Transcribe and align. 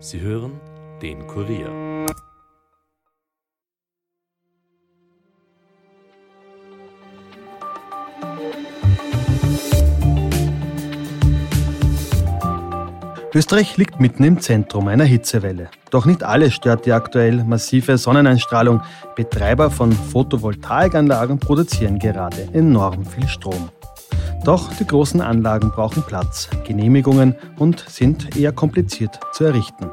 Sie 0.00 0.20
hören 0.20 0.60
den 1.02 1.26
Kurier. 1.26 1.88
Österreich 13.34 13.76
liegt 13.76 14.00
mitten 14.00 14.24
im 14.24 14.40
Zentrum 14.40 14.88
einer 14.88 15.04
Hitzewelle. 15.04 15.68
Doch 15.90 16.06
nicht 16.06 16.22
alles 16.22 16.54
stört 16.54 16.86
die 16.86 16.92
aktuell 16.92 17.44
massive 17.44 17.98
Sonneneinstrahlung. 17.98 18.82
Betreiber 19.16 19.70
von 19.70 19.92
Photovoltaikanlagen 19.92 21.38
produzieren 21.38 21.98
gerade 21.98 22.48
enorm 22.52 23.04
viel 23.04 23.28
Strom. 23.28 23.70
Doch 24.44 24.72
die 24.72 24.86
großen 24.86 25.20
Anlagen 25.20 25.70
brauchen 25.70 26.02
Platz, 26.02 26.48
Genehmigungen 26.64 27.34
und 27.58 27.84
sind 27.88 28.36
eher 28.36 28.52
kompliziert 28.52 29.18
zu 29.32 29.44
errichten. 29.44 29.90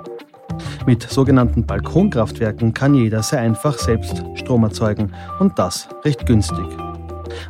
Mit 0.86 1.04
sogenannten 1.04 1.66
Balkonkraftwerken 1.66 2.74
kann 2.74 2.94
jeder 2.94 3.24
sehr 3.24 3.40
einfach 3.40 3.78
selbst 3.78 4.24
Strom 4.36 4.64
erzeugen 4.64 5.12
und 5.40 5.58
das 5.58 5.90
recht 6.04 6.26
günstig. 6.26 6.66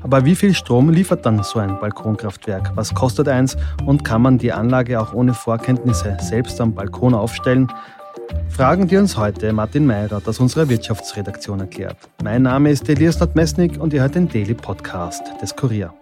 Aber 0.03 0.25
wie 0.25 0.35
viel 0.35 0.53
Strom 0.53 0.89
liefert 0.89 1.25
dann 1.25 1.43
so 1.43 1.59
ein 1.59 1.79
Balkonkraftwerk? 1.79 2.71
Was 2.75 2.93
kostet 2.93 3.27
eins 3.27 3.57
und 3.85 4.03
kann 4.03 4.21
man 4.21 4.37
die 4.37 4.51
Anlage 4.51 4.99
auch 4.99 5.13
ohne 5.13 5.33
Vorkenntnisse 5.33 6.17
selbst 6.21 6.59
am 6.61 6.73
Balkon 6.73 7.13
aufstellen? 7.13 7.67
Fragen, 8.49 8.87
die 8.87 8.97
uns 8.97 9.17
heute 9.17 9.51
Martin 9.51 9.85
Meirat 9.85 10.27
aus 10.27 10.39
unserer 10.39 10.69
Wirtschaftsredaktion 10.69 11.59
erklärt. 11.59 11.97
Mein 12.23 12.43
Name 12.43 12.71
ist 12.71 12.87
Elias 12.89 13.19
Nordmesnik 13.19 13.79
und 13.79 13.93
ihr 13.93 14.01
hört 14.01 14.15
den 14.15 14.29
Daily 14.29 14.53
Podcast 14.53 15.23
des 15.41 15.55
Kurier. 15.55 15.93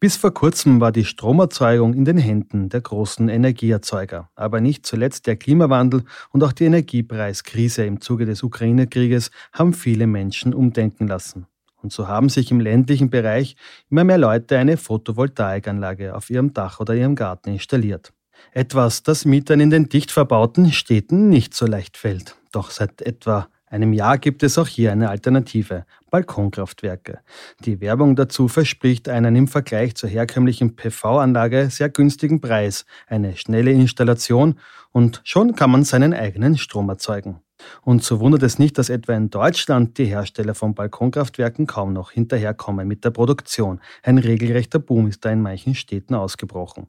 Bis 0.00 0.16
vor 0.16 0.32
kurzem 0.32 0.80
war 0.80 0.92
die 0.92 1.04
Stromerzeugung 1.04 1.92
in 1.92 2.06
den 2.06 2.16
Händen 2.16 2.70
der 2.70 2.80
großen 2.80 3.28
Energieerzeuger. 3.28 4.30
Aber 4.34 4.62
nicht 4.62 4.86
zuletzt 4.86 5.26
der 5.26 5.36
Klimawandel 5.36 6.04
und 6.32 6.42
auch 6.42 6.52
die 6.52 6.64
Energiepreiskrise 6.64 7.84
im 7.84 8.00
Zuge 8.00 8.24
des 8.24 8.42
Ukraine-Krieges 8.42 9.30
haben 9.52 9.74
viele 9.74 10.06
Menschen 10.06 10.54
umdenken 10.54 11.06
lassen. 11.06 11.46
Und 11.82 11.92
so 11.92 12.08
haben 12.08 12.30
sich 12.30 12.50
im 12.50 12.60
ländlichen 12.60 13.10
Bereich 13.10 13.56
immer 13.90 14.04
mehr 14.04 14.16
Leute 14.16 14.56
eine 14.56 14.78
Photovoltaikanlage 14.78 16.14
auf 16.14 16.30
ihrem 16.30 16.54
Dach 16.54 16.80
oder 16.80 16.94
ihrem 16.94 17.14
Garten 17.14 17.50
installiert. 17.50 18.14
Etwas, 18.52 19.02
das 19.02 19.26
Mietern 19.26 19.60
in 19.60 19.68
den 19.68 19.90
dicht 19.90 20.10
verbauten 20.10 20.72
Städten 20.72 21.28
nicht 21.28 21.52
so 21.52 21.66
leicht 21.66 21.98
fällt. 21.98 22.36
Doch 22.52 22.70
seit 22.70 23.02
etwa 23.02 23.48
einem 23.70 23.92
Jahr 23.92 24.18
gibt 24.18 24.42
es 24.42 24.58
auch 24.58 24.66
hier 24.66 24.90
eine 24.90 25.10
Alternative, 25.10 25.86
Balkonkraftwerke. 26.10 27.20
Die 27.64 27.80
Werbung 27.80 28.16
dazu 28.16 28.48
verspricht 28.48 29.08
einen 29.08 29.36
im 29.36 29.46
Vergleich 29.46 29.94
zur 29.94 30.08
herkömmlichen 30.08 30.74
PV-Anlage 30.74 31.70
sehr 31.70 31.88
günstigen 31.88 32.40
Preis, 32.40 32.84
eine 33.06 33.36
schnelle 33.36 33.70
Installation 33.70 34.58
und 34.90 35.20
schon 35.22 35.54
kann 35.54 35.70
man 35.70 35.84
seinen 35.84 36.12
eigenen 36.12 36.58
Strom 36.58 36.88
erzeugen. 36.88 37.40
Und 37.82 38.02
so 38.02 38.18
wundert 38.18 38.42
es 38.42 38.58
nicht, 38.58 38.76
dass 38.76 38.88
etwa 38.88 39.14
in 39.14 39.30
Deutschland 39.30 39.98
die 39.98 40.06
Hersteller 40.06 40.56
von 40.56 40.74
Balkonkraftwerken 40.74 41.66
kaum 41.66 41.92
noch 41.92 42.10
hinterherkommen 42.10 42.88
mit 42.88 43.04
der 43.04 43.10
Produktion. 43.10 43.80
Ein 44.02 44.18
regelrechter 44.18 44.80
Boom 44.80 45.06
ist 45.06 45.24
da 45.24 45.30
in 45.30 45.42
manchen 45.42 45.76
Städten 45.76 46.14
ausgebrochen. 46.14 46.88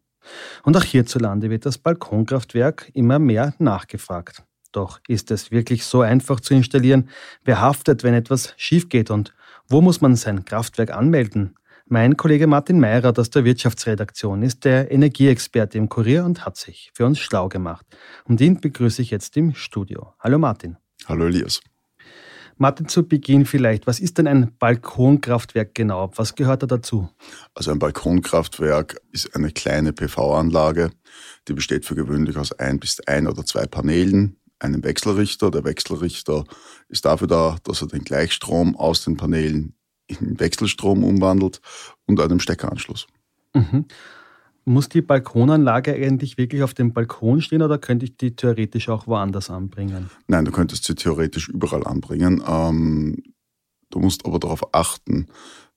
Und 0.64 0.78
auch 0.78 0.84
hierzulande 0.84 1.50
wird 1.50 1.66
das 1.66 1.78
Balkonkraftwerk 1.78 2.90
immer 2.94 3.20
mehr 3.20 3.54
nachgefragt. 3.60 4.44
Doch 4.72 5.00
ist 5.08 5.32
es 5.32 5.52
wirklich 5.52 5.84
so 5.86 6.02
einfach 6.02 6.40
zu 6.40 6.54
installieren? 6.54 7.10
Wer 7.44 7.60
haftet, 7.62 8.04
wenn 8.04 8.14
etwas 8.14 8.54
schief 8.58 8.90
geht? 8.90 9.12
Und 9.12 9.34
wo 9.68 9.82
muss 9.82 10.02
man 10.02 10.16
sein 10.16 10.46
Kraftwerk 10.46 10.92
anmelden? 10.92 11.56
Mein 11.88 12.16
Kollege 12.16 12.48
Martin 12.48 12.80
Meirer 12.80 13.14
aus 13.18 13.32
der 13.32 13.44
Wirtschaftsredaktion 13.44 14.44
ist 14.44 14.64
der 14.64 14.92
Energieexperte 14.92 15.78
im 15.78 15.90
Kurier 15.90 16.24
und 16.24 16.46
hat 16.46 16.56
sich 16.56 16.90
für 16.94 17.06
uns 17.06 17.20
schlau 17.20 17.50
gemacht. 17.50 17.86
Und 18.24 18.40
ihn 18.40 18.62
begrüße 18.62 19.02
ich 19.02 19.12
jetzt 19.12 19.36
im 19.36 19.54
Studio. 19.56 20.14
Hallo 20.20 20.40
Martin. 20.40 20.78
Hallo 21.06 21.26
Elias. 21.26 21.60
Martin, 22.62 22.88
zu 22.88 23.08
Beginn 23.08 23.46
vielleicht, 23.46 23.88
was 23.88 24.00
ist 24.00 24.20
denn 24.20 24.28
ein 24.28 24.56
Balkonkraftwerk 24.60 25.74
genau? 25.74 26.12
Was 26.16 26.36
gehört 26.36 26.62
da 26.62 26.68
dazu? 26.68 27.10
Also 27.56 27.72
ein 27.72 27.80
Balkonkraftwerk 27.80 29.02
ist 29.12 29.36
eine 29.36 29.52
kleine 29.52 29.94
PV-Anlage, 29.94 30.92
die 31.48 31.54
besteht 31.54 31.86
für 31.86 31.96
gewöhnlich 31.96 32.38
aus 32.38 32.52
ein 32.52 32.80
bis 32.80 33.00
ein 33.08 33.28
oder 33.28 33.46
zwei 33.46 33.66
Paneelen, 33.66 34.38
einem 34.62 34.84
Wechselrichter. 34.84 35.52
Der 35.52 35.64
Wechselrichter 35.64 36.46
ist 36.88 37.06
dafür 37.06 37.28
da, 37.28 37.58
dass 37.64 37.82
er 37.82 37.88
den 37.88 38.04
Gleichstrom 38.04 38.76
aus 38.76 39.04
den 39.04 39.18
Paneelen 39.18 39.76
in 40.08 40.40
Wechselstrom 40.40 41.04
umwandelt 41.04 41.62
und 42.06 42.20
einem 42.20 42.40
Steckeranschluss. 42.40 43.08
Mhm. 43.54 43.86
Muss 44.64 44.90
die 44.90 45.02
Balkonanlage 45.02 45.94
eigentlich 45.94 46.38
wirklich 46.38 46.62
auf 46.62 46.74
dem 46.74 46.94
Balkon 46.94 47.42
stehen 47.42 47.64
oder 47.64 47.80
könnte 47.80 48.06
ich 48.06 48.18
die 48.18 48.36
theoretisch 48.36 48.90
auch 48.90 49.08
woanders 49.08 49.50
anbringen? 49.50 50.12
Nein, 50.28 50.46
du 50.46 50.52
könntest 50.52 50.84
sie 50.84 50.94
theoretisch 50.94 51.50
überall 51.50 51.86
anbringen. 51.86 52.44
Ähm, 52.48 53.24
du 53.90 54.00
musst 54.00 54.26
aber 54.26 54.38
darauf 54.38 54.74
achten, 54.74 55.28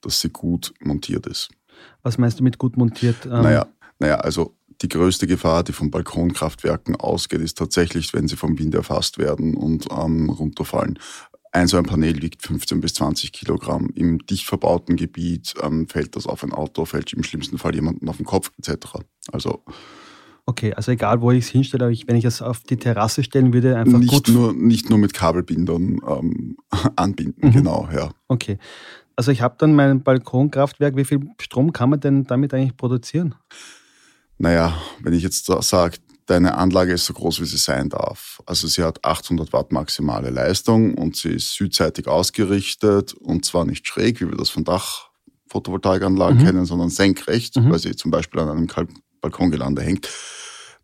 dass 0.02 0.20
sie 0.20 0.28
gut 0.28 0.74
montiert 0.80 1.26
ist. 1.26 1.48
Was 2.02 2.18
meinst 2.18 2.40
du 2.40 2.44
mit 2.44 2.58
gut 2.58 2.76
montiert? 2.76 3.24
Ähm 3.24 3.42
naja, 3.42 3.66
naja, 3.98 4.16
also 4.16 4.54
die 4.84 4.88
größte 4.88 5.26
Gefahr, 5.26 5.64
die 5.64 5.72
von 5.72 5.90
Balkonkraftwerken 5.90 6.96
ausgeht, 6.96 7.40
ist 7.40 7.56
tatsächlich, 7.56 8.12
wenn 8.12 8.28
sie 8.28 8.36
vom 8.36 8.58
Wind 8.58 8.74
erfasst 8.74 9.18
werden 9.18 9.54
und 9.54 9.86
ähm, 9.90 10.28
runterfallen. 10.28 10.98
Ein 11.52 11.68
so 11.68 11.78
ein 11.78 11.84
Panel 11.84 12.20
wiegt 12.20 12.42
15 12.42 12.80
bis 12.80 12.94
20 12.94 13.32
Kilogramm. 13.32 13.88
Im 13.94 14.18
dicht 14.26 14.46
verbauten 14.46 14.96
Gebiet 14.96 15.54
ähm, 15.62 15.88
fällt 15.88 16.16
das 16.16 16.26
auf 16.26 16.42
ein 16.42 16.52
Auto, 16.52 16.84
fällt 16.84 17.12
im 17.12 17.22
schlimmsten 17.22 17.58
Fall 17.58 17.74
jemanden 17.74 18.08
auf 18.08 18.18
den 18.18 18.26
Kopf 18.26 18.50
etc. 18.58 18.98
Also 19.32 19.62
Okay, 20.46 20.74
also 20.74 20.92
egal 20.92 21.22
wo 21.22 21.30
ich 21.30 21.46
es 21.46 21.50
hinstelle, 21.50 21.90
ich, 21.90 22.06
wenn 22.06 22.16
ich 22.16 22.26
es 22.26 22.42
auf 22.42 22.60
die 22.64 22.76
Terrasse 22.76 23.22
stellen 23.22 23.54
würde, 23.54 23.78
einfach 23.78 23.98
nicht 23.98 24.10
gut. 24.10 24.28
Nur, 24.28 24.52
nicht 24.52 24.90
nur 24.90 24.98
mit 24.98 25.14
Kabelbindern 25.14 26.00
ähm, 26.06 26.56
anbinden, 26.96 27.48
mhm. 27.48 27.52
genau, 27.52 27.88
ja. 27.94 28.10
Okay. 28.28 28.58
Also 29.16 29.30
ich 29.30 29.40
habe 29.40 29.54
dann 29.58 29.74
mein 29.74 30.02
Balkonkraftwerk. 30.02 30.96
Wie 30.96 31.04
viel 31.04 31.20
Strom 31.40 31.72
kann 31.72 31.88
man 31.88 32.00
denn 32.00 32.24
damit 32.24 32.52
eigentlich 32.52 32.76
produzieren? 32.76 33.34
Naja, 34.38 34.80
wenn 35.00 35.12
ich 35.12 35.22
jetzt 35.22 35.46
sage, 35.46 35.98
deine 36.26 36.56
Anlage 36.56 36.92
ist 36.92 37.06
so 37.06 37.12
groß, 37.12 37.40
wie 37.40 37.46
sie 37.46 37.58
sein 37.58 37.88
darf. 37.88 38.42
Also 38.46 38.66
sie 38.66 38.82
hat 38.82 39.04
800 39.04 39.52
Watt 39.52 39.72
maximale 39.72 40.30
Leistung 40.30 40.94
und 40.94 41.16
sie 41.16 41.30
ist 41.30 41.54
südseitig 41.54 42.08
ausgerichtet 42.08 43.12
und 43.14 43.44
zwar 43.44 43.64
nicht 43.64 43.86
schräg, 43.86 44.20
wie 44.20 44.28
wir 44.28 44.36
das 44.36 44.50
von 44.50 44.64
Dach-Photovoltaikanlagen 44.64 46.38
mhm. 46.38 46.44
kennen, 46.44 46.64
sondern 46.64 46.90
senkrecht, 46.90 47.56
mhm. 47.56 47.70
weil 47.70 47.78
sie 47.78 47.94
zum 47.94 48.10
Beispiel 48.10 48.40
an 48.40 48.48
einem 48.48 48.68
Balkongelande 49.20 49.82
hängt. 49.82 50.08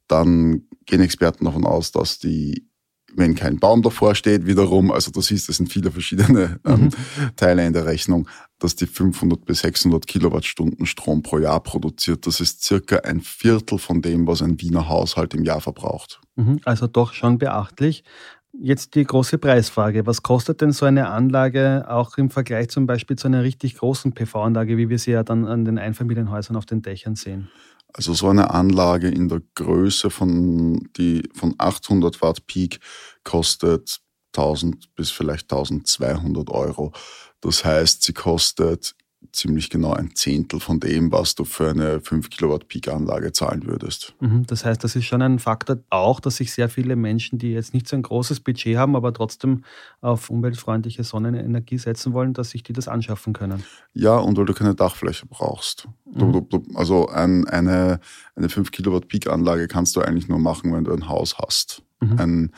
Dann 0.09 0.67
gehen 0.87 1.01
Experten 1.01 1.45
davon 1.45 1.65
aus, 1.65 1.93
dass 1.93 2.19
die 2.19 2.70
wenn 3.15 3.35
kein 3.35 3.59
Baum 3.59 3.83
davor 3.83 4.15
steht, 4.15 4.47
wiederum, 4.47 4.91
also 4.91 5.11
du 5.11 5.21
siehst, 5.21 5.49
das 5.49 5.57
sind 5.57 5.73
viele 5.73 5.91
verschiedene 5.91 6.61
ähm, 6.65 6.85
mhm. 6.85 6.91
Teile 7.37 7.67
in 7.67 7.73
der 7.73 7.87
Rechnung, 7.87 8.29
dass 8.59 8.77
die 8.77 8.87
500 8.87 9.45
bis 9.45 9.61
600 9.61 10.07
Kilowattstunden 10.07 10.87
Strom 10.87 11.23
pro 11.23 11.39
Jahr 11.39 11.61
produziert. 11.61 12.27
Das 12.27 12.41
ist 12.41 12.63
circa 12.65 12.97
ein 12.99 13.21
Viertel 13.21 13.79
von 13.79 14.03
dem, 14.03 14.27
was 14.27 14.43
ein 14.43 14.61
Wiener 14.61 14.89
Haushalt 14.89 15.35
im 15.35 15.45
Jahr 15.45 15.61
verbraucht. 15.61 16.21
Mhm. 16.37 16.61
Also 16.65 16.87
doch 16.87 17.13
schon 17.13 17.39
beachtlich. 17.39 18.05
Jetzt 18.53 18.97
die 18.97 19.05
große 19.05 19.39
Preisfrage. 19.39 20.07
Was 20.07 20.23
kostet 20.23 20.61
denn 20.61 20.73
so 20.73 20.85
eine 20.85 21.09
Anlage 21.09 21.87
auch 21.89 22.19
im 22.19 22.31
Vergleich 22.31 22.69
zum 22.69 22.87
Beispiel 22.87 23.17
zu 23.17 23.29
einer 23.29 23.45
richtig 23.45 23.77
großen 23.77 24.13
PV-Anlage, 24.13 24.77
wie 24.77 24.89
wir 24.89 24.99
sie 24.99 25.13
ja 25.13 25.23
dann 25.23 25.47
an 25.47 25.65
den 25.65 25.79
Einfamilienhäusern 25.79 26.57
auf 26.57 26.67
den 26.67 26.83
Dächern 26.83 27.15
sehen? 27.15 27.49
Also 27.93 28.15
so 28.15 28.29
eine 28.29 28.51
Anlage 28.51 29.09
in 29.09 29.29
der 29.29 29.43
Größe 29.55 30.11
von, 30.11 30.89
die, 30.97 31.29
von 31.35 31.55
800 31.59 32.23
Watt 32.23 32.47
Peak 32.47 32.81
kostet 33.25 34.01
1000 34.37 34.95
bis 34.95 35.11
vielleicht 35.11 35.51
1200 35.53 36.51
Euro. 36.51 36.93
Das 37.41 37.65
heißt, 37.65 38.03
sie 38.03 38.13
kostet 38.13 38.95
ziemlich 39.33 39.71
genau 39.71 39.93
ein 39.93 40.15
Zehntel 40.15 40.61
von 40.61 40.81
dem, 40.81 41.13
was 41.13 41.35
du 41.35 41.45
für 41.45 41.71
eine 41.71 42.01
5 42.01 42.31
Kilowatt 42.31 42.69
Peak-Anlage 42.69 43.33
zahlen 43.33 43.67
würdest. 43.67 44.15
Mhm, 44.21 44.47
das 44.47 44.65
heißt, 44.65 44.83
das 44.83 44.97
ist 44.97 45.05
schon 45.05 45.23
ein 45.23 45.39
Faktor 45.39 45.79
auch, 45.91 46.21
dass 46.21 46.37
sich 46.37 46.53
sehr 46.53 46.69
viele 46.69 46.97
Menschen, 46.97 47.39
die 47.39 47.53
jetzt 47.53 47.75
nicht 47.75 47.87
so 47.87 47.97
ein 47.97 48.03
großes 48.03 48.41
Budget 48.41 48.77
haben, 48.77 48.97
aber 48.97 49.13
trotzdem 49.13 49.65
auf 50.01 50.31
umweltfreundliche 50.31 51.05
Sonnenenergie 51.05 51.79
setzen 51.79 52.13
wollen, 52.13 52.33
dass 52.33 52.51
sich 52.51 52.63
die 52.63 52.73
das 52.73 52.89
anschaffen 52.89 53.33
können. 53.33 53.63
Ja, 53.95 54.17
und 54.17 54.37
weil 54.39 54.47
du 54.47 54.55
keine 54.55 54.75
Dachfläche 54.75 55.27
brauchst. 55.27 55.87
Mhm. 56.07 56.33
Du, 56.33 56.41
du, 56.41 56.63
also 56.75 57.09
ein, 57.09 57.47
eine, 57.47 58.01
eine 58.35 58.49
5 58.49 58.71
Kilowatt 58.71 59.09
Peak-Anlage 59.09 59.69
kannst 59.69 59.97
du 59.97 60.01
eigentlich 60.01 60.29
nur 60.29 60.39
machen, 60.39 60.73
wenn 60.73 60.85
du 60.85 60.93
ein 60.93 61.09
Haus 61.09 61.39
hast. 61.39 61.83
Mhm. 62.01 62.19
Ein, 62.19 62.53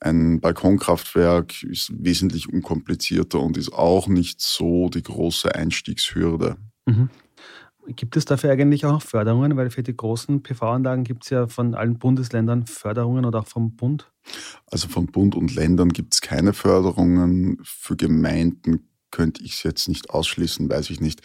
ein 0.00 0.40
Balkonkraftwerk 0.40 1.62
ist 1.64 1.92
wesentlich 1.92 2.52
unkomplizierter 2.52 3.40
und 3.40 3.56
ist 3.56 3.72
auch 3.72 4.06
nicht 4.08 4.40
so 4.40 4.88
die 4.88 5.02
große 5.02 5.54
Einstiegshürde. 5.54 6.56
Mhm. 6.86 7.10
Gibt 7.96 8.16
es 8.16 8.26
dafür 8.26 8.50
eigentlich 8.50 8.84
auch 8.84 9.00
Förderungen? 9.00 9.56
Weil 9.56 9.70
für 9.70 9.82
die 9.82 9.96
großen 9.96 10.42
PV-Anlagen 10.42 11.04
gibt 11.04 11.24
es 11.24 11.30
ja 11.30 11.46
von 11.46 11.74
allen 11.74 11.98
Bundesländern 11.98 12.66
Förderungen 12.66 13.24
oder 13.24 13.40
auch 13.40 13.46
vom 13.46 13.76
Bund? 13.76 14.10
Also 14.70 14.88
von 14.88 15.06
Bund 15.06 15.34
und 15.34 15.54
Ländern 15.54 15.88
gibt 15.88 16.14
es 16.14 16.20
keine 16.20 16.52
Förderungen. 16.52 17.58
Für 17.62 17.96
Gemeinden 17.96 18.88
könnte 19.10 19.42
ich 19.42 19.54
es 19.54 19.62
jetzt 19.62 19.88
nicht 19.88 20.10
ausschließen, 20.10 20.68
weiß 20.68 20.90
ich 20.90 21.00
nicht. 21.00 21.22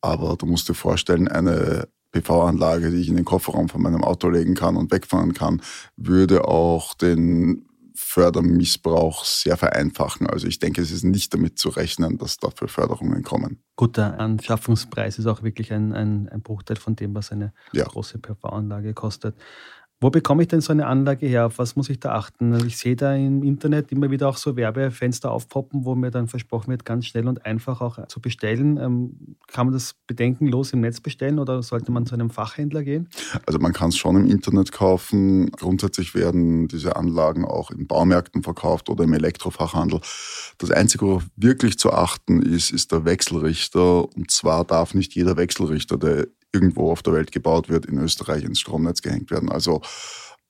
Aber 0.00 0.36
du 0.36 0.46
musst 0.46 0.68
dir 0.68 0.74
vorstellen, 0.74 1.26
eine 1.26 1.88
PV-Anlage, 2.12 2.90
die 2.90 2.98
ich 2.98 3.08
in 3.08 3.16
den 3.16 3.24
Kofferraum 3.24 3.68
von 3.68 3.82
meinem 3.82 4.04
Auto 4.04 4.28
legen 4.28 4.54
kann 4.54 4.76
und 4.76 4.92
wegfahren 4.92 5.34
kann, 5.34 5.60
würde 5.96 6.46
auch 6.46 6.94
den 6.94 7.66
Fördermissbrauch 7.96 9.24
sehr 9.24 9.56
vereinfachen. 9.56 10.26
Also 10.26 10.46
ich 10.46 10.58
denke, 10.58 10.82
es 10.82 10.90
ist 10.90 11.04
nicht 11.04 11.32
damit 11.32 11.58
zu 11.58 11.70
rechnen, 11.70 12.18
dass 12.18 12.36
dafür 12.36 12.68
Förderungen 12.68 13.22
kommen. 13.22 13.62
Gut, 13.74 13.96
der 13.96 14.20
Anschaffungspreis 14.20 15.18
ist 15.18 15.26
auch 15.26 15.42
wirklich 15.42 15.72
ein, 15.72 15.92
ein, 15.92 16.28
ein 16.28 16.42
Bruchteil 16.42 16.76
von 16.76 16.94
dem, 16.94 17.14
was 17.14 17.32
eine 17.32 17.52
ja. 17.72 17.84
große 17.84 18.18
PV-Anlage 18.18 18.94
kostet. 18.94 19.36
Wo 19.98 20.10
bekomme 20.10 20.42
ich 20.42 20.48
denn 20.48 20.60
so 20.60 20.72
eine 20.72 20.86
Anlage 20.86 21.26
her? 21.26 21.46
Auf 21.46 21.58
was 21.58 21.74
muss 21.74 21.88
ich 21.88 21.98
da 21.98 22.12
achten? 22.12 22.54
Ich 22.66 22.76
sehe 22.76 22.96
da 22.96 23.14
im 23.14 23.42
Internet 23.42 23.90
immer 23.92 24.10
wieder 24.10 24.28
auch 24.28 24.36
so 24.36 24.54
Werbefenster 24.54 25.30
aufpoppen, 25.30 25.86
wo 25.86 25.94
mir 25.94 26.10
dann 26.10 26.28
versprochen 26.28 26.68
wird, 26.68 26.84
ganz 26.84 27.06
schnell 27.06 27.26
und 27.26 27.46
einfach 27.46 27.80
auch 27.80 28.06
zu 28.08 28.20
bestellen. 28.20 28.76
Ähm, 28.76 29.36
kann 29.46 29.66
man 29.66 29.72
das 29.72 29.94
bedenkenlos 30.06 30.74
im 30.74 30.82
Netz 30.82 31.00
bestellen 31.00 31.38
oder 31.38 31.62
sollte 31.62 31.92
man 31.92 32.04
zu 32.04 32.12
einem 32.12 32.28
Fachhändler 32.28 32.82
gehen? 32.82 33.08
Also 33.46 33.58
man 33.58 33.72
kann 33.72 33.88
es 33.88 33.96
schon 33.96 34.16
im 34.16 34.26
Internet 34.26 34.70
kaufen. 34.70 35.50
Grundsätzlich 35.52 36.14
werden 36.14 36.68
diese 36.68 36.96
Anlagen 36.96 37.46
auch 37.46 37.70
in 37.70 37.86
Baumärkten 37.86 38.42
verkauft 38.42 38.90
oder 38.90 39.04
im 39.04 39.14
Elektrofachhandel. 39.14 40.00
Das 40.58 40.70
Einzige, 40.70 41.06
worauf 41.06 41.24
wirklich 41.36 41.78
zu 41.78 41.90
achten 41.90 42.42
ist, 42.42 42.70
ist 42.70 42.92
der 42.92 43.06
Wechselrichter. 43.06 44.04
Und 44.14 44.30
zwar 44.30 44.64
darf 44.64 44.92
nicht 44.92 45.14
jeder 45.14 45.38
Wechselrichter, 45.38 45.96
der 45.96 46.26
irgendwo 46.56 46.90
auf 46.90 47.02
der 47.02 47.12
Welt 47.12 47.32
gebaut 47.32 47.68
wird, 47.68 47.86
in 47.86 47.98
Österreich 47.98 48.44
ins 48.44 48.60
Stromnetz 48.60 49.02
gehängt 49.02 49.30
werden. 49.30 49.50
Also 49.50 49.82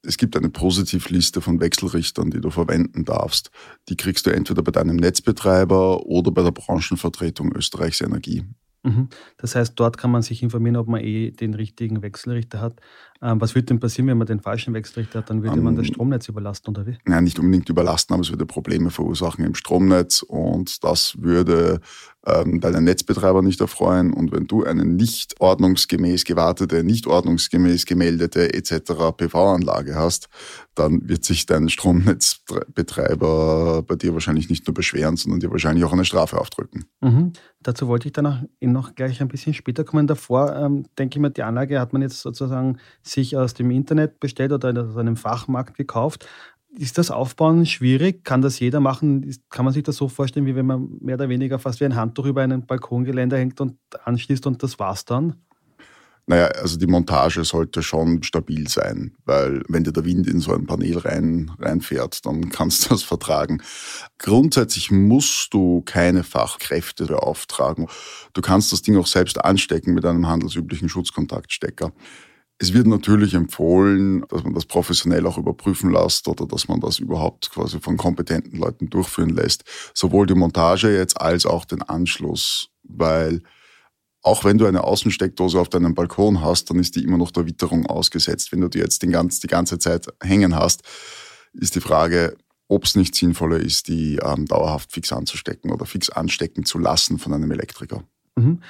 es 0.03 0.17
gibt 0.17 0.37
eine 0.37 0.51
Positivliste 0.51 1.41
von 1.41 1.61
Wechselrichtern, 1.61 2.31
die 2.31 2.41
du 2.41 2.51
verwenden 2.51 3.05
darfst. 3.05 3.51
Die 3.89 3.97
kriegst 3.97 4.27
du 4.27 4.31
entweder 4.31 4.63
bei 4.63 4.71
deinem 4.71 4.97
Netzbetreiber 4.97 6.07
oder 6.07 6.31
bei 6.31 6.43
der 6.43 6.53
Branchenvertretung 6.53 7.53
Österreichs 7.53 8.01
Energie. 8.01 8.45
Mhm. 8.87 9.09
Das 9.37 9.57
heißt, 9.57 9.73
dort 9.77 9.99
kann 9.99 10.13
man 10.13 10.23
sich 10.23 10.43
informieren, 10.45 10.77
ob 10.77 10.87
man 10.87 11.01
eh 11.01 11.33
den 11.33 11.55
richtigen 11.55 12.03
Wechselrichter 12.03 12.61
hat. 12.61 12.81
Ähm, 13.21 13.41
was 13.41 13.55
würde 13.57 13.67
denn 13.67 13.81
passieren, 13.81 14.07
wenn 14.07 14.19
man 14.19 14.29
den 14.29 14.41
falschen 14.41 14.75
Wechselrichter 14.75 15.21
hat? 15.21 15.31
Dann 15.31 15.43
würde 15.43 15.59
um, 15.59 15.65
man 15.65 15.75
das 15.75 15.89
ähm, 15.89 15.95
Stromnetz 15.95 16.29
überlasten, 16.29 16.73
oder 16.73 16.87
wie? 16.87 16.97
Nein, 17.05 17.25
nicht 17.25 17.39
unbedingt 17.39 17.69
überlasten, 17.69 18.15
aber 18.15 18.23
es 18.23 18.31
würde 18.31 18.47
Probleme 18.47 18.91
verursachen 18.91 19.45
im 19.45 19.57
Stromnetz 19.57 20.23
und 20.23 20.85
das 20.85 21.21
würde 21.21 21.81
ähm, 22.27 22.61
deinen 22.61 22.85
Netzbetreiber 22.85 23.41
nicht 23.41 23.61
erfreuen. 23.61 24.13
Und 24.13 24.33
wenn 24.33 24.47
du 24.47 24.65
eine 24.65 24.85
nicht 24.85 25.41
ordnungsgemäß 25.41 26.25
gewartete, 26.25 26.85
nicht 26.85 27.07
ordnungsgemäß 27.07 27.87
gemeldete 27.87 28.53
etc. 28.53 28.93
PV-Anlage 29.17 29.95
hast, 29.95 30.29
dann 30.75 31.09
wird 31.09 31.25
sich 31.25 31.47
dein 31.47 31.69
Stromnetzbetreiber 31.69 33.83
bei 33.83 33.95
dir 33.95 34.13
wahrscheinlich 34.13 34.51
nicht 34.51 34.67
nur 34.67 34.75
beschweren, 34.75 35.17
sondern 35.17 35.41
dir 35.41 35.51
wahrscheinlich 35.51 35.85
auch 35.85 35.93
eine 35.93 36.05
Strafe 36.05 36.39
aufdrücken. 36.39 36.85
Mhm. 37.01 37.33
Dazu 37.63 37.89
wollte 37.89 38.09
ich 38.09 38.13
danach 38.13 38.43
noch 38.61 38.95
gleich 38.95 39.21
ein 39.21 39.29
bisschen 39.29 39.55
später 39.55 39.85
kommen. 39.85 40.07
Davor 40.07 40.55
ähm, 40.55 40.85
denke 40.99 41.19
ich 41.19 41.23
mir, 41.23 41.31
die 41.31 41.43
Anlage 41.43 41.81
hat 41.81 41.93
man 41.93 42.03
jetzt 42.03 42.21
sozusagen 42.21 42.79
sich 43.03 43.37
aus 43.37 43.55
dem 43.55 43.71
Internet 43.71 44.21
bestellt 44.21 44.53
oder 44.53 44.85
aus 44.85 44.97
einem 44.97 45.17
Fachmarkt 45.17 45.77
gekauft. 45.77 46.27
Ist 46.79 46.99
das 46.99 47.11
Aufbauen 47.11 47.65
schwierig? 47.65 48.25
Kann 48.25 48.43
das 48.43 48.61
jeder 48.61 48.81
machen? 48.81 49.35
Kann 49.49 49.65
man 49.65 49.73
sich 49.73 49.83
das 49.83 49.97
so 49.97 50.09
vorstellen, 50.09 50.45
wie 50.45 50.57
wenn 50.57 50.67
man 50.67 50.99
mehr 51.01 51.15
oder 51.15 51.29
weniger 51.29 51.59
fast 51.59 51.81
wie 51.81 51.87
ein 51.87 51.97
Handtuch 51.97 52.27
über 52.27 52.43
einen 52.43 52.67
Balkongeländer 52.67 53.39
hängt 53.39 53.61
und 53.61 53.79
anschließt 54.05 54.47
und 54.47 54.63
das 54.63 54.79
war's 54.79 55.05
dann? 55.05 55.37
Naja, 56.29 56.47
also 56.47 56.77
die 56.77 56.89
Montage 56.89 57.45
sollte 57.45 57.85
schon 57.85 58.25
stabil 58.25 58.67
sein, 58.69 59.13
weil 59.27 59.63
wenn 59.69 59.85
dir 59.85 59.93
der 59.93 60.05
Wind 60.05 60.27
in 60.27 60.41
so 60.41 60.53
ein 60.53 60.67
Panel 60.67 60.99
rein, 60.99 61.53
reinfährt, 61.61 62.27
dann 62.27 62.49
kannst 62.51 62.85
du 62.85 62.89
das 62.89 63.05
vertragen. 63.05 63.63
Grundsätzlich 64.19 64.91
musst 64.91 65.55
du 65.55 65.83
keine 65.83 66.25
Fachkräfte 66.25 67.07
beauftragen. 67.07 67.87
Du 68.33 68.41
kannst 68.41 68.73
das 68.73 68.83
Ding 68.83 68.97
auch 68.97 69.07
selbst 69.07 69.43
anstecken 69.45 69.95
mit 69.95 70.05
einem 70.05 70.27
handelsüblichen 70.27 70.89
Schutzkontaktstecker. 70.89 71.93
Es 72.59 72.73
wird 72.73 72.87
natürlich 72.87 73.35
empfohlen, 73.35 74.25
dass 74.29 74.43
man 74.43 74.55
das 74.55 74.65
professionell 74.65 75.27
auch 75.27 75.37
überprüfen 75.37 75.91
lässt 75.91 76.27
oder 76.27 76.47
dass 76.47 76.69
man 76.69 76.81
das 76.81 76.99
überhaupt 76.99 77.51
quasi 77.51 77.81
von 77.81 77.99
kompetenten 77.99 78.59
Leuten 78.59 78.89
durchführen 78.89 79.31
lässt. 79.31 79.65
Sowohl 79.93 80.27
die 80.27 80.35
Montage 80.35 80.97
jetzt 80.97 81.21
als 81.21 81.45
auch 81.45 81.67
den 81.67 81.83
Anschluss, 81.83 82.71
weil 82.83 83.43
auch 84.23 84.43
wenn 84.43 84.59
du 84.59 84.67
eine 84.67 84.85
Außensteckdose 84.85 85.61
auf 85.61 85.69
deinem 85.69 85.95
Balkon 85.95 86.41
hast, 86.41 86.71
dann 86.71 86.79
ist 86.79 86.97
die 86.97 87.05
immer 87.05 87.19
noch 87.19 87.31
der 87.31 87.47
Witterung 87.47 87.87
ausgesetzt. 87.87 88.51
Wenn 88.53 88.63
du 88.63 88.69
die 88.69 88.79
jetzt 88.79 89.03
die 89.03 89.09
ganze, 89.09 89.41
die 89.41 89.47
ganze 89.49 89.79
Zeit 89.79 90.07
hängen 90.23 90.57
hast, 90.57 90.83
ist 91.53 91.75
die 91.75 91.81
Frage, 91.81 92.37
ob 92.69 92.85
es 92.85 92.97
nicht 92.97 93.15
sinnvoller 93.15 93.61
ist, 93.61 93.89
die 93.89 94.17
ähm, 94.17 94.47
dauerhaft 94.47 94.93
fix 94.93 95.13
anzustecken 95.13 95.71
oder 95.71 95.87
fix 95.87 96.11
anstecken 96.11 96.65
zu 96.65 96.79
lassen 96.79 97.19
von 97.19 97.35
einem 97.35 97.53
Elektriker. 97.53 98.03
Mhm. 98.37 98.61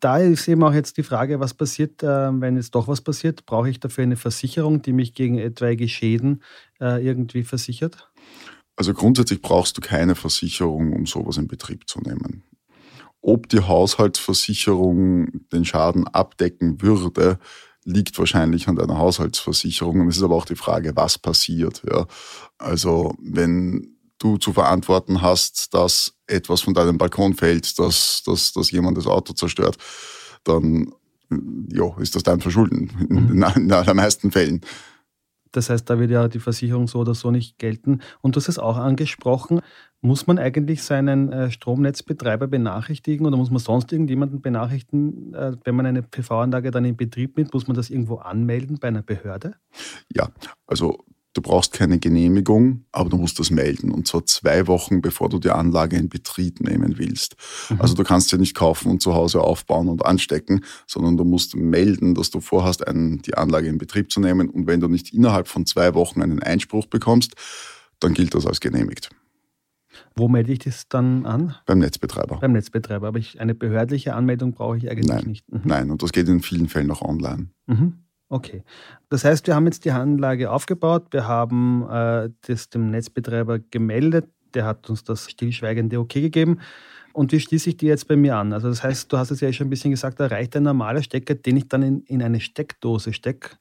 Da 0.00 0.18
ist 0.18 0.48
eben 0.48 0.62
auch 0.62 0.72
jetzt 0.72 0.96
die 0.96 1.02
Frage, 1.02 1.40
was 1.40 1.54
passiert, 1.54 2.02
äh, 2.02 2.06
wenn 2.06 2.56
jetzt 2.56 2.74
doch 2.74 2.88
was 2.88 3.00
passiert? 3.00 3.44
Brauche 3.46 3.68
ich 3.68 3.78
dafür 3.78 4.02
eine 4.02 4.16
Versicherung, 4.16 4.82
die 4.82 4.92
mich 4.92 5.14
gegen 5.14 5.38
etwaige 5.38 5.88
Schäden 5.88 6.42
äh, 6.80 7.04
irgendwie 7.04 7.44
versichert? 7.44 8.10
Also 8.76 8.94
grundsätzlich 8.94 9.42
brauchst 9.42 9.76
du 9.76 9.82
keine 9.82 10.14
Versicherung, 10.14 10.94
um 10.94 11.04
sowas 11.04 11.36
in 11.36 11.48
Betrieb 11.48 11.86
zu 11.86 12.00
nehmen. 12.00 12.44
Ob 13.20 13.48
die 13.50 13.60
Haushaltsversicherung 13.60 15.46
den 15.52 15.66
Schaden 15.66 16.08
abdecken 16.08 16.80
würde, 16.80 17.38
liegt 17.84 18.18
wahrscheinlich 18.18 18.68
an 18.68 18.76
deiner 18.76 18.96
Haushaltsversicherung. 18.96 20.00
Und 20.00 20.08
es 20.08 20.16
ist 20.16 20.22
aber 20.22 20.36
auch 20.36 20.46
die 20.46 20.56
Frage, 20.56 20.96
was 20.96 21.18
passiert. 21.18 21.82
Ja. 21.90 22.06
Also 22.56 23.14
wenn 23.20 23.96
du 24.20 24.36
zu 24.38 24.52
verantworten 24.52 25.22
hast, 25.22 25.74
dass 25.74 26.14
etwas 26.28 26.60
von 26.60 26.74
deinem 26.74 26.98
Balkon 26.98 27.34
fällt, 27.34 27.78
dass, 27.78 28.22
dass, 28.24 28.52
dass 28.52 28.70
jemand 28.70 28.96
das 28.96 29.06
Auto 29.06 29.32
zerstört, 29.32 29.76
dann 30.44 30.92
ja, 31.72 31.96
ist 31.98 32.14
das 32.14 32.22
dein 32.22 32.40
Verschulden 32.40 32.90
in, 33.08 33.24
mhm. 33.24 33.42
in, 33.42 33.62
in 33.64 33.72
allermeisten 33.72 34.30
Fällen. 34.30 34.60
Das 35.52 35.68
heißt, 35.68 35.88
da 35.90 35.98
wird 35.98 36.12
ja 36.12 36.28
die 36.28 36.38
Versicherung 36.38 36.86
so 36.86 37.00
oder 37.00 37.14
so 37.14 37.30
nicht 37.30 37.58
gelten. 37.58 38.00
Und 38.20 38.36
du 38.36 38.40
hast 38.40 38.48
es 38.48 38.58
auch 38.58 38.76
angesprochen. 38.76 39.60
Muss 40.00 40.26
man 40.26 40.38
eigentlich 40.38 40.82
seinen 40.84 41.32
äh, 41.32 41.50
Stromnetzbetreiber 41.50 42.46
benachrichtigen 42.46 43.26
oder 43.26 43.36
muss 43.36 43.50
man 43.50 43.58
sonst 43.58 43.90
irgendjemanden 43.90 44.40
benachrichtigen, 44.40 45.34
äh, 45.34 45.56
wenn 45.64 45.74
man 45.74 45.86
eine 45.86 46.02
PV-Anlage 46.02 46.70
dann 46.70 46.84
in 46.84 46.96
Betrieb 46.96 47.36
nimmt? 47.36 47.52
Muss 47.52 47.66
man 47.66 47.76
das 47.76 47.90
irgendwo 47.90 48.16
anmelden 48.16 48.78
bei 48.78 48.88
einer 48.88 49.02
Behörde? 49.02 49.56
Ja, 50.14 50.28
also 50.66 51.04
Du 51.32 51.42
brauchst 51.42 51.72
keine 51.72 52.00
Genehmigung, 52.00 52.86
aber 52.90 53.08
du 53.08 53.16
musst 53.16 53.38
das 53.38 53.50
melden. 53.50 53.92
Und 53.92 54.08
zwar 54.08 54.26
zwei 54.26 54.66
Wochen, 54.66 55.00
bevor 55.00 55.28
du 55.28 55.38
die 55.38 55.50
Anlage 55.50 55.96
in 55.96 56.08
Betrieb 56.08 56.60
nehmen 56.60 56.98
willst. 56.98 57.36
Mhm. 57.68 57.80
Also 57.80 57.94
du 57.94 58.02
kannst 58.02 58.30
sie 58.30 58.38
nicht 58.38 58.56
kaufen 58.56 58.90
und 58.90 59.00
zu 59.00 59.14
Hause 59.14 59.40
aufbauen 59.40 59.88
und 59.88 60.04
anstecken, 60.04 60.64
sondern 60.88 61.16
du 61.16 61.24
musst 61.24 61.54
melden, 61.54 62.14
dass 62.14 62.30
du 62.30 62.40
vorhast, 62.40 62.86
einen, 62.86 63.22
die 63.22 63.34
Anlage 63.34 63.68
in 63.68 63.78
Betrieb 63.78 64.10
zu 64.10 64.18
nehmen. 64.18 64.50
Und 64.50 64.66
wenn 64.66 64.80
du 64.80 64.88
nicht 64.88 65.14
innerhalb 65.14 65.46
von 65.46 65.66
zwei 65.66 65.94
Wochen 65.94 66.20
einen 66.20 66.42
Einspruch 66.42 66.86
bekommst, 66.86 67.34
dann 68.00 68.12
gilt 68.12 68.34
das 68.34 68.44
als 68.44 68.58
genehmigt. 68.58 69.10
Wo 70.16 70.28
melde 70.28 70.52
ich 70.52 70.60
das 70.60 70.88
dann 70.88 71.26
an? 71.26 71.54
Beim 71.66 71.78
Netzbetreiber. 71.78 72.38
Beim 72.40 72.52
Netzbetreiber. 72.52 73.08
Aber 73.08 73.18
ich, 73.18 73.40
eine 73.40 73.54
behördliche 73.54 74.14
Anmeldung 74.14 74.52
brauche 74.52 74.76
ich 74.76 74.90
eigentlich 74.90 75.06
Nein. 75.06 75.24
nicht. 75.26 75.52
Mhm. 75.52 75.60
Nein, 75.64 75.90
und 75.90 76.02
das 76.02 76.12
geht 76.12 76.28
in 76.28 76.42
vielen 76.42 76.68
Fällen 76.68 76.90
auch 76.90 77.02
online. 77.02 77.48
Mhm. 77.66 78.04
Okay. 78.30 78.62
Das 79.08 79.24
heißt, 79.24 79.46
wir 79.48 79.56
haben 79.56 79.66
jetzt 79.66 79.84
die 79.84 79.90
Anlage 79.90 80.50
aufgebaut, 80.50 81.08
wir 81.10 81.26
haben 81.26 81.84
äh, 81.90 82.30
das 82.46 82.70
dem 82.70 82.90
Netzbetreiber 82.90 83.58
gemeldet, 83.58 84.30
der 84.54 84.64
hat 84.64 84.88
uns 84.88 85.02
das 85.02 85.28
stillschweigende 85.28 85.98
Okay 85.98 86.22
gegeben. 86.22 86.60
Und 87.12 87.32
wie 87.32 87.40
schließe 87.40 87.70
ich 87.70 87.76
die 87.76 87.86
jetzt 87.86 88.06
bei 88.06 88.14
mir 88.14 88.36
an? 88.36 88.52
Also 88.52 88.68
das 88.68 88.84
heißt, 88.84 89.12
du 89.12 89.18
hast 89.18 89.32
es 89.32 89.40
ja 89.40 89.52
schon 89.52 89.66
ein 89.66 89.70
bisschen 89.70 89.90
gesagt, 89.90 90.20
da 90.20 90.26
reicht 90.26 90.54
ein 90.56 90.62
normaler 90.62 91.02
Stecker, 91.02 91.34
den 91.34 91.56
ich 91.56 91.68
dann 91.68 91.82
in, 91.82 92.02
in 92.02 92.22
eine 92.22 92.40
Steckdose 92.40 93.12
stecke, 93.12 93.56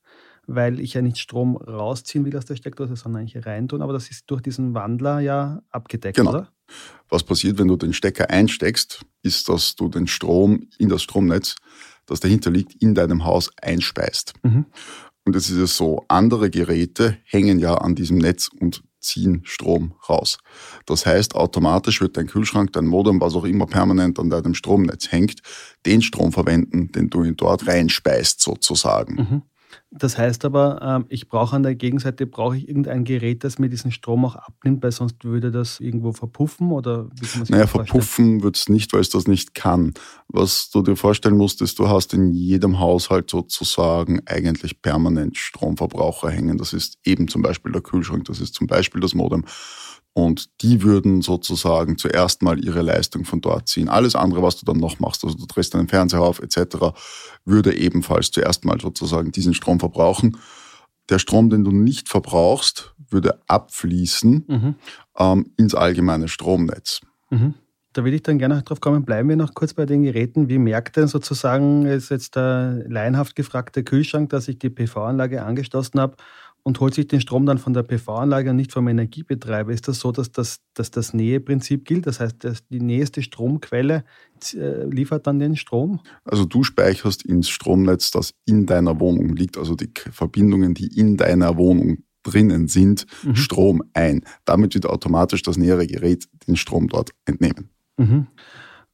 weil 0.45 0.79
ich 0.79 0.93
ja 0.93 1.01
nicht 1.01 1.17
Strom 1.17 1.57
rausziehen 1.57 2.23
will 2.25 2.37
aus 2.37 2.45
der 2.45 2.55
Steckdose, 2.55 2.95
sondern 2.95 3.21
eigentlich 3.21 3.43
reintun. 3.43 3.81
Aber 3.81 3.93
das 3.93 4.11
ist 4.11 4.29
durch 4.29 4.41
diesen 4.41 4.75
Wandler 4.75 5.19
ja 5.19 5.63
abgedeckt, 5.71 6.17
genau. 6.17 6.29
oder? 6.29 6.51
Was 7.09 7.23
passiert, 7.23 7.57
wenn 7.57 7.67
du 7.67 7.75
den 7.75 7.93
Stecker 7.93 8.29
einsteckst, 8.29 9.03
ist, 9.23 9.49
dass 9.49 9.75
du 9.75 9.89
den 9.89 10.05
Strom 10.05 10.67
in 10.77 10.89
das 10.89 11.01
Stromnetz 11.01 11.55
das 12.09 12.19
dahinter 12.19 12.51
liegt, 12.51 12.81
in 12.81 12.95
deinem 12.95 13.25
Haus 13.25 13.51
einspeist. 13.61 14.33
Mhm. 14.43 14.65
Und 15.25 15.35
es 15.35 15.49
ist 15.49 15.57
ja 15.57 15.67
so, 15.67 16.05
andere 16.07 16.49
Geräte 16.49 17.17
hängen 17.23 17.59
ja 17.59 17.75
an 17.75 17.95
diesem 17.95 18.17
Netz 18.17 18.49
und 18.59 18.83
ziehen 18.99 19.41
Strom 19.43 19.93
raus. 20.09 20.39
Das 20.85 21.05
heißt, 21.05 21.35
automatisch 21.35 22.01
wird 22.01 22.17
dein 22.17 22.27
Kühlschrank, 22.27 22.73
dein 22.73 22.85
Modem, 22.85 23.21
was 23.21 23.35
auch 23.35 23.45
immer 23.45 23.65
permanent 23.65 24.19
an 24.19 24.29
deinem 24.29 24.53
Stromnetz 24.53 25.11
hängt, 25.11 25.41
den 25.85 26.01
Strom 26.01 26.31
verwenden, 26.31 26.91
den 26.91 27.09
du 27.09 27.23
ihn 27.23 27.37
dort 27.37 27.67
reinspeist 27.67 28.41
sozusagen. 28.41 29.15
Mhm. 29.15 29.41
Das 29.91 30.17
heißt 30.17 30.45
aber, 30.45 30.81
ähm, 30.81 31.05
ich 31.09 31.27
brauche 31.27 31.55
an 31.55 31.63
der 31.63 31.75
Gegenseite 31.75 32.25
brauche 32.25 32.57
ich 32.57 32.67
irgendein 32.67 33.03
Gerät, 33.03 33.43
das 33.43 33.59
mir 33.59 33.69
diesen 33.69 33.91
Strom 33.91 34.25
auch 34.25 34.35
abnimmt, 34.35 34.83
weil 34.83 34.91
sonst 34.91 35.23
würde 35.23 35.51
das 35.51 35.79
irgendwo 35.79 36.11
verpuffen 36.11 36.71
oder 36.71 37.09
wie 37.15 37.25
kann 37.25 37.39
man 37.39 37.45
sich 37.45 37.49
Naja, 37.49 37.67
verpuffen 37.67 38.43
wird 38.43 38.55
es 38.55 38.69
nicht, 38.69 38.93
weil 38.93 39.01
es 39.01 39.09
das 39.09 39.27
nicht 39.27 39.55
kann. 39.55 39.93
Was 40.27 40.69
du 40.69 40.81
dir 40.81 40.95
vorstellen 40.95 41.37
musst, 41.37 41.61
ist, 41.61 41.79
du 41.79 41.89
hast 41.89 42.13
in 42.13 42.33
jedem 42.33 42.79
Haushalt 42.79 43.29
sozusagen 43.29 44.21
eigentlich 44.25 44.81
permanent 44.81 45.37
Stromverbraucher 45.37 46.29
hängen. 46.29 46.57
Das 46.57 46.73
ist 46.73 46.97
eben 47.03 47.27
zum 47.27 47.41
Beispiel 47.41 47.71
der 47.71 47.81
Kühlschrank, 47.81 48.25
das 48.25 48.39
ist 48.39 48.53
zum 48.53 48.67
Beispiel 48.67 49.01
das 49.01 49.15
Modem. 49.15 49.45
Und 50.13 50.61
die 50.61 50.81
würden 50.81 51.21
sozusagen 51.21 51.97
zuerst 51.97 52.41
mal 52.41 52.63
ihre 52.63 52.81
Leistung 52.81 53.25
von 53.25 53.41
dort 53.41 53.67
ziehen. 53.67 53.89
Alles 53.89 54.15
andere, 54.15 54.41
was 54.41 54.57
du 54.57 54.65
dann 54.65 54.77
noch 54.77 54.99
machst, 54.99 55.23
also 55.23 55.37
du 55.37 55.45
drehst 55.45 55.73
deinen 55.73 55.87
Fernseher 55.87 56.21
auf 56.21 56.39
etc., 56.39 56.97
würde 57.45 57.77
ebenfalls 57.77 58.31
zuerst 58.31 58.65
mal 58.65 58.79
sozusagen 58.81 59.31
diesen 59.31 59.53
Strom 59.53 59.79
verbrauchen. 59.79 60.37
Der 61.09 61.19
Strom, 61.19 61.49
den 61.49 61.63
du 61.63 61.71
nicht 61.71 62.09
verbrauchst, 62.09 62.93
würde 63.09 63.39
abfließen 63.47 64.45
mhm. 64.47 64.75
ähm, 65.17 65.51
ins 65.57 65.75
allgemeine 65.75 66.27
Stromnetz. 66.27 67.01
Mhm. 67.29 67.55
Da 67.93 68.03
will 68.03 68.13
ich 68.13 68.21
dann 68.21 68.37
gerne 68.37 68.61
drauf 68.61 68.81
kommen. 68.81 69.03
Bleiben 69.03 69.29
wir 69.29 69.35
noch 69.35 69.55
kurz 69.55 69.73
bei 69.73 69.87
den 69.87 70.03
Geräten. 70.03 70.47
Wie 70.47 70.59
merkt 70.59 70.95
denn 70.95 71.07
sozusagen, 71.07 71.85
ist 71.85 72.09
jetzt 72.09 72.35
der 72.35 72.83
laienhaft 72.87 73.35
gefragte 73.35 73.83
Kühlschrank, 73.83 74.29
dass 74.29 74.47
ich 74.47 74.59
die 74.59 74.69
PV-Anlage 74.69 75.43
angeschlossen 75.43 75.99
habe 75.99 76.15
und 76.63 76.79
holt 76.79 76.93
sich 76.93 77.07
den 77.07 77.21
Strom 77.21 77.45
dann 77.45 77.57
von 77.57 77.73
der 77.73 77.83
PV-Anlage 77.83 78.49
und 78.51 78.55
nicht 78.55 78.71
vom 78.71 78.87
Energiebetreiber. 78.87 79.71
Ist 79.71 79.87
das 79.87 79.99
so, 79.99 80.11
dass 80.11 80.31
das, 80.31 80.59
dass 80.73 80.91
das 80.91 81.13
Näheprinzip 81.13 81.85
gilt? 81.85 82.07
Das 82.07 82.19
heißt, 82.19 82.43
dass 82.43 82.67
die 82.67 82.79
nächste 82.79 83.21
Stromquelle 83.21 84.03
äh, 84.53 84.83
liefert 84.85 85.27
dann 85.27 85.39
den 85.39 85.55
Strom? 85.55 85.99
Also 86.23 86.45
du 86.45 86.63
speicherst 86.63 87.23
ins 87.23 87.49
Stromnetz, 87.49 88.11
das 88.11 88.33
in 88.45 88.65
deiner 88.65 88.99
Wohnung 88.99 89.35
liegt, 89.35 89.57
also 89.57 89.75
die 89.75 89.91
Verbindungen, 90.11 90.73
die 90.73 90.87
in 90.87 91.17
deiner 91.17 91.57
Wohnung 91.57 91.99
drinnen 92.23 92.67
sind, 92.67 93.05
mhm. 93.23 93.35
Strom 93.35 93.83
ein. 93.93 94.23
Damit 94.45 94.73
wird 94.73 94.85
automatisch 94.85 95.41
das 95.41 95.57
nähere 95.57 95.87
Gerät 95.87 96.27
den 96.47 96.55
Strom 96.55 96.87
dort 96.87 97.11
entnehmen. 97.25 97.69
Mhm. 97.97 98.27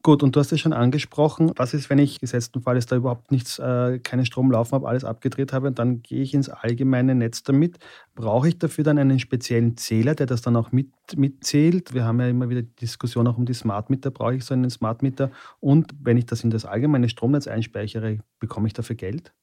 Gut, 0.06 0.22
und 0.22 0.36
du 0.36 0.40
hast 0.40 0.52
es 0.52 0.60
schon 0.60 0.72
angesprochen. 0.72 1.52
Was 1.56 1.74
ist, 1.74 1.90
wenn 1.90 1.98
ich 1.98 2.20
gesetzten 2.20 2.62
Fall 2.62 2.78
ist 2.78 2.92
da 2.92 2.96
überhaupt 2.96 3.32
nichts, 3.32 3.58
äh, 3.58 3.98
keinen 3.98 4.24
Strom 4.24 4.52
laufen 4.52 4.74
habe, 4.74 4.88
alles 4.88 5.04
abgedreht 5.04 5.52
habe, 5.52 5.66
und 5.66 5.80
dann 5.80 6.04
gehe 6.04 6.22
ich 6.22 6.36
ins 6.36 6.48
allgemeine 6.48 7.16
Netz 7.16 7.42
damit. 7.42 7.80
Brauche 8.14 8.50
ich 8.50 8.60
dafür 8.60 8.84
dann 8.84 9.00
einen 9.00 9.18
speziellen 9.18 9.78
Zähler, 9.78 10.14
der 10.14 10.28
das 10.28 10.44
dann 10.44 10.58
auch 10.58 10.72
mit, 10.72 10.92
mitzählt? 11.16 11.96
Wir 11.96 12.06
haben 12.06 12.20
ja 12.20 12.28
immer 12.28 12.50
wieder 12.50 12.62
die 12.62 12.76
Diskussion 12.76 13.26
auch 13.26 13.40
um 13.40 13.48
die 13.48 13.56
Smart 13.56 13.90
Meter. 13.90 14.12
Brauche 14.12 14.36
ich 14.36 14.46
so 14.46 14.54
einen 14.54 14.70
Smart 14.70 15.02
Meter? 15.02 15.32
Und 15.60 15.92
wenn 16.00 16.18
ich 16.18 16.28
das 16.28 16.44
in 16.44 16.52
das 16.52 16.66
allgemeine 16.66 17.10
Stromnetz 17.10 17.48
einspeichere, 17.48 18.20
bekomme 18.40 18.68
ich 18.68 18.74
dafür 18.74 18.96
Geld? 18.96 19.34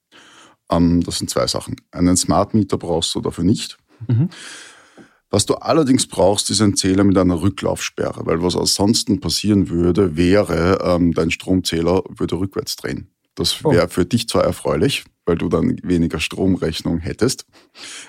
Ähm, 0.71 1.03
das 1.03 1.17
sind 1.17 1.29
zwei 1.29 1.45
Sachen. 1.45 1.75
Einen 1.91 2.15
Smart 2.15 2.53
Meter 2.53 2.77
brauchst 2.77 3.13
du 3.15 3.19
dafür 3.19 3.43
nicht. 3.43 3.77
Mhm. 4.07 4.29
Was 5.33 5.47
du 5.47 5.55
allerdings 5.55 6.05
brauchst, 6.05 6.51
ist 6.51 6.61
ein 6.61 6.75
Zähler 6.75 7.03
mit 7.03 7.17
einer 7.17 7.41
Rücklaufsperre, 7.41 8.23
weil 8.27 8.43
was 8.43 8.55
ansonsten 8.55 9.19
passieren 9.19 9.67
würde, 9.67 10.15
wäre, 10.15 10.77
ähm, 10.83 11.11
dein 11.11 11.31
Stromzähler 11.31 12.03
würde 12.07 12.35
rückwärts 12.35 12.75
drehen. 12.75 13.07
Das 13.33 13.63
wäre 13.63 13.85
oh. 13.85 13.89
für 13.89 14.05
dich 14.05 14.29
zwar 14.29 14.43
erfreulich, 14.43 15.05
weil 15.25 15.35
du 15.35 15.49
dann 15.49 15.79
weniger 15.81 16.19
Stromrechnung 16.19 16.99
hättest. 16.99 17.47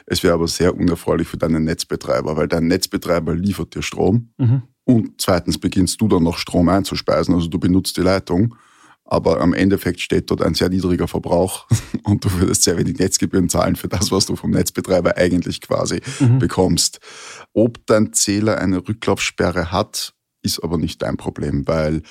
Es 0.05 0.23
wäre 0.23 0.35
aber 0.35 0.49
sehr 0.49 0.77
unerfreulich 0.77 1.27
für 1.27 1.39
deinen 1.39 1.65
Netzbetreiber, 1.65 2.37
weil 2.37 2.47
dein 2.47 2.67
Netzbetreiber 2.67 3.35
liefert 3.35 3.75
dir 3.75 3.81
Strom 3.81 4.29
mhm. 4.37 4.65
und 4.85 5.13
zweitens 5.17 5.57
beginnst 5.57 6.03
du 6.03 6.09
dann 6.09 6.25
noch 6.25 6.37
Strom 6.37 6.69
einzuspeisen, 6.69 7.35
also 7.35 7.49
du 7.49 7.59
benutzt 7.59 7.97
die 7.97 8.03
Leitung 8.03 8.55
aber 9.05 9.41
am 9.41 9.53
Endeffekt 9.53 10.01
steht 10.01 10.31
dort 10.31 10.43
ein 10.43 10.55
sehr 10.55 10.71
niedriger 10.71 11.09
Verbrauch 11.09 11.67
und 12.05 12.25
du 12.25 12.33
würdest 12.33 12.63
sehr 12.63 12.79
wenig 12.79 12.99
Netzgebühren 12.99 13.49
zahlen 13.49 13.77
für 13.77 13.89
das, 13.89 14.11
was 14.11 14.27
du 14.27 14.37
vom 14.37 14.51
Netzbetreiber 14.51 15.17
eigentlich 15.17 15.61
quasi 15.61 16.01
mhm. 16.21 16.39
bekommst. 16.39 17.01
Ob 17.53 17.87
dein 17.87 18.13
Zähler 18.13 18.59
eine 18.59 18.79
Rücklaufsperre 18.79 19.71
hat, 19.71 20.15
ist 20.43 20.63
aber 20.63 20.79
nicht 20.79 21.03
dein 21.03 21.17
Problem, 21.17 21.67
weil 21.67 22.03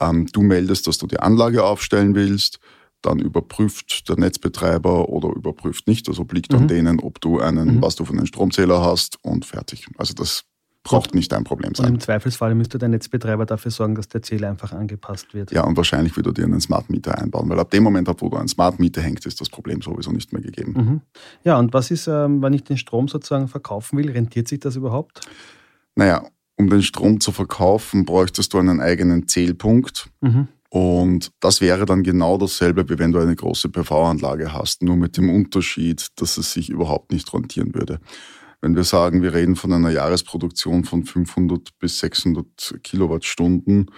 ähm, 0.00 0.26
du 0.26 0.42
meldest, 0.42 0.86
dass 0.86 0.98
du 0.98 1.06
die 1.06 1.20
Anlage 1.20 1.64
aufstellen 1.64 2.14
willst, 2.14 2.58
dann 3.02 3.18
überprüft 3.20 4.08
der 4.08 4.18
Netzbetreiber 4.18 5.08
oder 5.08 5.28
überprüft 5.28 5.86
nicht. 5.86 6.08
Also 6.08 6.22
obliegt 6.22 6.52
mhm. 6.52 6.58
an 6.58 6.68
denen, 6.68 7.00
ob 7.00 7.20
du 7.20 7.40
einen, 7.40 7.76
mhm. 7.76 7.82
was 7.82 7.96
du 7.96 8.04
von 8.04 8.16
einem 8.16 8.26
Stromzähler 8.26 8.82
hast 8.82 9.22
und 9.22 9.44
fertig. 9.44 9.86
Also 9.96 10.14
das 10.14 10.44
braucht 10.88 11.14
nicht 11.14 11.32
dein 11.32 11.44
Problem 11.44 11.74
sein. 11.74 11.86
Und 11.86 11.94
im 11.94 12.00
Zweifelsfall 12.00 12.54
müsste 12.54 12.78
der 12.78 12.88
Netzbetreiber 12.88 13.46
dafür 13.46 13.70
sorgen, 13.70 13.94
dass 13.94 14.08
der 14.08 14.22
Zähler 14.22 14.50
einfach 14.50 14.72
angepasst 14.72 15.34
wird. 15.34 15.50
Ja, 15.52 15.64
und 15.64 15.76
wahrscheinlich 15.76 16.16
würde 16.16 16.30
er 16.30 16.34
dir 16.34 16.44
einen 16.44 16.60
Smart 16.60 16.90
Meter 16.90 17.18
einbauen, 17.18 17.48
weil 17.48 17.58
ab 17.58 17.70
dem 17.70 17.82
Moment, 17.82 18.08
wo 18.08 18.28
du 18.28 18.36
einen 18.36 18.48
Smart 18.48 18.78
Meter 18.78 19.00
hängst, 19.00 19.26
ist 19.26 19.40
das 19.40 19.48
Problem 19.48 19.82
sowieso 19.82 20.10
nicht 20.10 20.32
mehr 20.32 20.42
gegeben. 20.42 20.72
Mhm. 20.72 21.00
Ja, 21.44 21.58
und 21.58 21.72
was 21.72 21.90
ist, 21.90 22.06
ähm, 22.06 22.42
wenn 22.42 22.52
ich 22.52 22.64
den 22.64 22.78
Strom 22.78 23.08
sozusagen 23.08 23.48
verkaufen 23.48 23.98
will? 23.98 24.10
Rentiert 24.10 24.48
sich 24.48 24.60
das 24.60 24.76
überhaupt? 24.76 25.20
Naja, 25.94 26.24
um 26.56 26.68
den 26.68 26.82
Strom 26.82 27.20
zu 27.20 27.32
verkaufen, 27.32 28.04
bräuchtest 28.04 28.52
du 28.52 28.58
einen 28.58 28.80
eigenen 28.80 29.28
Zählpunkt. 29.28 30.10
Mhm. 30.20 30.48
Und 30.70 31.30
das 31.40 31.60
wäre 31.60 31.86
dann 31.86 32.02
genau 32.02 32.36
dasselbe, 32.36 32.88
wie 32.90 32.98
wenn 32.98 33.12
du 33.12 33.18
eine 33.18 33.34
große 33.34 33.70
PV-Anlage 33.70 34.52
hast, 34.52 34.82
nur 34.82 34.96
mit 34.96 35.16
dem 35.16 35.30
Unterschied, 35.30 36.08
dass 36.16 36.36
es 36.36 36.52
sich 36.52 36.68
überhaupt 36.68 37.10
nicht 37.10 37.32
rentieren 37.32 37.74
würde. 37.74 38.00
Wenn 38.60 38.74
wir 38.74 38.84
sagen, 38.84 39.22
wir 39.22 39.34
reden 39.34 39.56
von 39.56 39.72
einer 39.72 39.90
Jahresproduktion 39.90 40.84
von 40.84 41.04
500 41.04 41.78
bis 41.78 42.00
600 42.00 42.80
Kilowattstunden, 42.82 43.90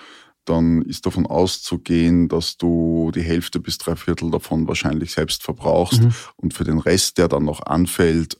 dann 0.44 0.82
ist 0.82 1.06
davon 1.06 1.26
auszugehen, 1.26 2.28
dass 2.28 2.56
du 2.56 3.10
die 3.14 3.22
Hälfte 3.22 3.60
bis 3.60 3.78
drei 3.78 3.96
Viertel 3.96 4.30
davon 4.30 4.66
wahrscheinlich 4.68 5.12
selbst 5.12 5.42
verbrauchst. 5.42 6.02
Mhm. 6.02 6.12
Und 6.36 6.54
für 6.54 6.64
den 6.64 6.78
Rest, 6.78 7.18
der 7.18 7.28
dann 7.28 7.44
noch 7.44 7.62
anfällt, 7.62 8.38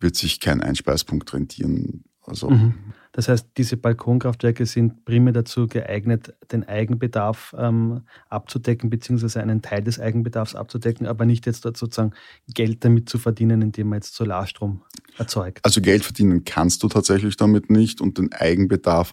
wird 0.00 0.16
sich 0.16 0.40
kein 0.40 0.60
Einspeispunkt 0.60 1.32
rentieren. 1.32 2.04
Also 2.22 2.50
mhm. 2.50 2.74
Das 3.12 3.28
heißt, 3.28 3.48
diese 3.58 3.76
Balkonkraftwerke 3.76 4.64
sind 4.64 5.04
primär 5.04 5.34
dazu 5.34 5.66
geeignet, 5.66 6.34
den 6.50 6.66
Eigenbedarf 6.66 7.54
ähm, 7.58 8.02
abzudecken, 8.30 8.88
beziehungsweise 8.88 9.40
einen 9.40 9.60
Teil 9.60 9.82
des 9.82 10.00
Eigenbedarfs 10.00 10.54
abzudecken, 10.54 11.06
aber 11.06 11.26
nicht 11.26 11.44
jetzt 11.44 11.66
dort 11.66 11.76
sozusagen 11.76 12.12
Geld 12.54 12.84
damit 12.84 13.10
zu 13.10 13.18
verdienen, 13.18 13.60
indem 13.60 13.90
man 13.90 13.98
jetzt 13.98 14.14
Solarstrom 14.14 14.82
erzeugt. 15.18 15.60
Also 15.62 15.82
Geld 15.82 16.04
verdienen 16.04 16.44
kannst 16.44 16.82
du 16.82 16.88
tatsächlich 16.88 17.36
damit 17.36 17.70
nicht 17.70 18.00
und 18.00 18.16
den 18.16 18.32
Eigenbedarf 18.32 19.12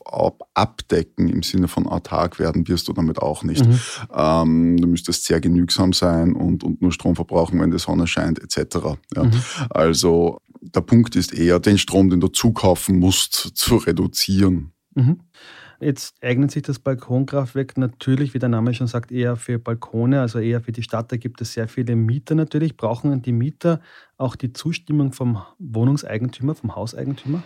abdecken 0.54 1.28
im 1.28 1.44
Sinne 1.44 1.68
von 1.68 1.86
autark 1.86 2.40
werden 2.40 2.68
wirst 2.70 2.88
du 2.88 2.94
damit 2.94 3.20
auch 3.20 3.44
nicht. 3.44 3.66
Mhm. 3.66 3.80
Ähm, 4.16 4.78
du 4.78 4.88
müsstest 4.88 5.26
sehr 5.26 5.42
genügsam 5.42 5.92
sein 5.92 6.36
und, 6.36 6.64
und 6.64 6.82
nur 6.82 6.94
Strom 6.94 7.16
verbrauchen, 7.16 7.60
wenn 7.60 7.72
die 7.72 7.80
Sonne 7.80 8.08
scheint, 8.08 8.40
etc. 8.40 8.78
Ja. 9.16 9.24
Mhm. 9.24 9.32
Also 9.70 10.40
der 10.62 10.82
Punkt 10.82 11.16
ist 11.16 11.34
eher, 11.34 11.60
den 11.60 11.78
Strom, 11.78 12.10
den 12.10 12.20
du 12.20 12.28
zukaufen 12.28 13.00
musst, 13.00 13.34
zu 13.34 13.78
reduzieren. 13.78 14.72
Mhm. 14.96 15.20
Jetzt 15.82 16.16
eignet 16.22 16.52
sich 16.52 16.64
das 16.64 16.80
Balkonkraftwerk 16.80 17.78
natürlich, 17.78 18.34
wie 18.34 18.40
der 18.40 18.50
Name 18.50 18.74
schon 18.74 18.88
sagt, 18.88 19.14
eher 19.14 19.38
für 19.38 19.60
Balkone, 19.60 20.20
also 20.20 20.40
eher 20.40 20.60
für 20.60 20.74
die 20.74 20.84
Stadt. 20.84 21.12
Da 21.12 21.16
gibt 21.16 21.40
es 21.40 21.54
sehr 21.54 21.70
viele 21.70 21.96
Mieter 21.96 22.36
natürlich. 22.36 22.76
Brauchen 22.76 23.22
die 23.22 23.32
Mieter 23.32 23.80
auch 24.18 24.36
die 24.36 24.52
Zustimmung 24.52 25.14
vom 25.14 25.42
Wohnungseigentümer, 25.58 26.56
vom 26.56 26.76
Hauseigentümer? 26.76 27.44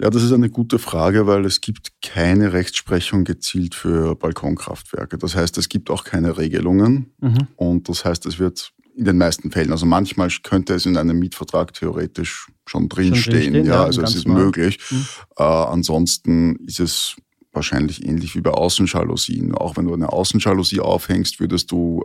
Ja, 0.00 0.10
das 0.10 0.22
ist 0.22 0.32
eine 0.32 0.50
gute 0.50 0.78
Frage, 0.78 1.26
weil 1.26 1.44
es 1.44 1.60
gibt 1.60 1.92
keine 2.02 2.52
Rechtsprechung 2.52 3.24
gezielt 3.24 3.74
für 3.74 4.16
Balkonkraftwerke. 4.16 5.18
Das 5.18 5.36
heißt, 5.36 5.56
es 5.58 5.68
gibt 5.68 5.90
auch 5.90 6.04
keine 6.04 6.36
Regelungen 6.36 7.12
mhm. 7.20 7.48
und 7.56 7.88
das 7.88 8.04
heißt, 8.04 8.26
es 8.26 8.38
wird 8.38 8.73
in 8.96 9.04
den 9.04 9.18
meisten 9.18 9.50
Fällen. 9.50 9.72
Also 9.72 9.86
manchmal 9.86 10.28
könnte 10.42 10.74
es 10.74 10.86
in 10.86 10.96
einem 10.96 11.18
Mietvertrag 11.18 11.74
theoretisch 11.74 12.48
schon 12.66 12.88
drinstehen. 12.88 13.52
Drin 13.52 13.66
ja, 13.66 13.74
ja, 13.74 13.84
also 13.84 14.02
es 14.02 14.14
ist 14.14 14.28
mal. 14.28 14.44
möglich. 14.44 14.78
Mhm. 14.90 15.06
Äh, 15.36 15.42
ansonsten 15.42 16.56
ist 16.66 16.80
es 16.80 17.16
wahrscheinlich 17.52 18.04
ähnlich 18.04 18.34
wie 18.34 18.40
bei 18.40 18.50
Außenjalousien. 18.50 19.54
Auch 19.54 19.76
wenn 19.76 19.86
du 19.86 19.94
eine 19.94 20.12
Außenjalousie 20.12 20.80
aufhängst, 20.80 21.40
würdest 21.40 21.70
du 21.70 22.04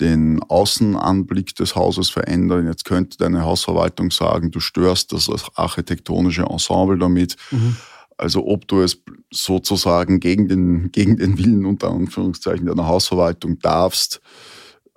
den 0.00 0.42
Außenanblick 0.42 1.54
des 1.54 1.74
Hauses 1.74 2.10
verändern. 2.10 2.66
Jetzt 2.66 2.84
könnte 2.84 3.16
deine 3.16 3.44
Hausverwaltung 3.44 4.10
sagen, 4.10 4.50
du 4.50 4.60
störst 4.60 5.12
das 5.12 5.30
architektonische 5.54 6.42
Ensemble 6.42 6.98
damit. 6.98 7.36
Mhm. 7.50 7.76
Also 8.18 8.46
ob 8.46 8.66
du 8.68 8.80
es 8.80 9.02
sozusagen 9.30 10.20
gegen 10.20 10.48
den, 10.48 10.90
gegen 10.92 11.16
den 11.16 11.38
Willen 11.38 11.66
unter 11.66 11.90
Anführungszeichen 11.90 12.66
deiner 12.66 12.86
Hausverwaltung 12.86 13.58
darfst, 13.58 14.20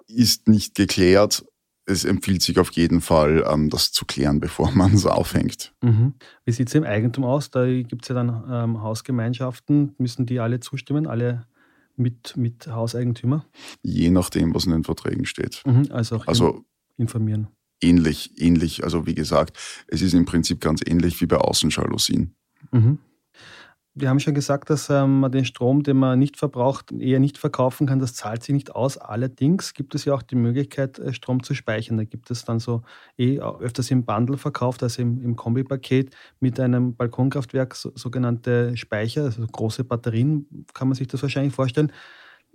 ist 0.10 0.48
nicht 0.48 0.76
geklärt. 0.76 1.46
Es 1.86 2.06
empfiehlt 2.06 2.44
sich 2.44 2.60
auf 2.60 2.72
jeden 2.72 3.02
Fall, 3.02 3.44
ähm, 3.50 3.70
das 3.70 3.92
zu 3.92 4.06
klären, 4.06 4.40
bevor 4.42 4.72
man 4.72 4.94
es 4.94 5.06
aufhängt. 5.06 5.74
Mhm. 5.82 6.14
Wie 6.46 6.52
sieht 6.52 6.68
es 6.68 6.76
im 6.76 6.84
Eigentum 6.84 7.24
aus? 7.24 7.50
Da 7.50 7.66
gibt 7.66 8.04
es 8.04 8.10
ja 8.10 8.16
dann 8.16 8.44
ähm, 8.50 8.82
Hausgemeinschaften. 8.82 9.96
Müssen 9.98 10.26
die 10.26 10.40
alle 10.40 10.60
zustimmen, 10.60 11.08
alle 11.08 11.48
mit, 11.96 12.38
mit 12.38 12.68
Hauseigentümer? 12.68 13.46
Je 13.84 14.10
nachdem, 14.10 14.54
was 14.54 14.66
in 14.66 14.72
den 14.72 14.84
Verträgen 14.84 15.26
steht. 15.26 15.62
Mhm. 15.66 15.88
Also 15.92 16.18
auch 16.18 16.28
also, 16.28 16.64
informieren. 16.98 17.48
Ähnlich, 17.82 18.40
ähnlich. 18.40 18.84
Also 18.84 19.06
wie 19.06 19.16
gesagt, 19.16 19.58
es 19.88 20.02
ist 20.02 20.14
im 20.14 20.26
Prinzip 20.26 20.60
ganz 20.60 20.82
ähnlich 20.86 21.22
wie 21.22 21.28
bei 21.28 21.38
Außenjalousien. 21.38 22.36
Mhm. 22.72 23.00
Wir 23.96 24.08
haben 24.08 24.20
schon 24.20 24.36
gesagt, 24.36 24.70
dass 24.70 24.90
ähm, 24.90 25.22
man 25.22 25.32
den 25.32 25.46
Strom, 25.46 25.84
den 25.84 25.98
man 25.98 26.20
nicht 26.20 26.38
verbraucht, 26.38 26.92
eher 26.92 27.20
nicht 27.20 27.38
verkaufen 27.38 27.88
kann. 27.88 28.00
Das 28.00 28.14
zahlt 28.14 28.44
sich 28.44 28.54
nicht 28.54 28.74
aus. 28.76 28.98
Allerdings 28.98 29.74
gibt 29.74 29.96
es 29.96 30.06
ja 30.06 30.14
auch 30.14 30.22
die 30.22 30.36
Möglichkeit, 30.36 31.00
äh, 31.00 31.12
Strom 31.12 31.44
zu 31.44 31.54
speichern. 31.56 31.98
Da 31.98 32.04
gibt 32.04 32.30
es 32.32 32.46
dann 32.46 32.60
so 32.60 32.84
eh 33.18 33.40
öfters 33.40 33.92
im 33.92 34.06
Bundle 34.06 34.38
verkauft, 34.38 34.84
also 34.84 35.02
im, 35.02 35.22
im 35.22 35.36
Kombipaket 35.36 36.16
mit 36.40 36.60
einem 36.60 36.96
Balkonkraftwerk, 36.96 37.76
so, 37.76 37.92
sogenannte 37.96 38.78
Speicher, 38.78 39.24
also 39.24 39.46
große 39.46 39.84
Batterien, 39.84 40.66
kann 40.74 40.88
man 40.88 40.96
sich 40.96 41.08
das 41.08 41.22
wahrscheinlich 41.24 41.54
vorstellen. 41.54 41.92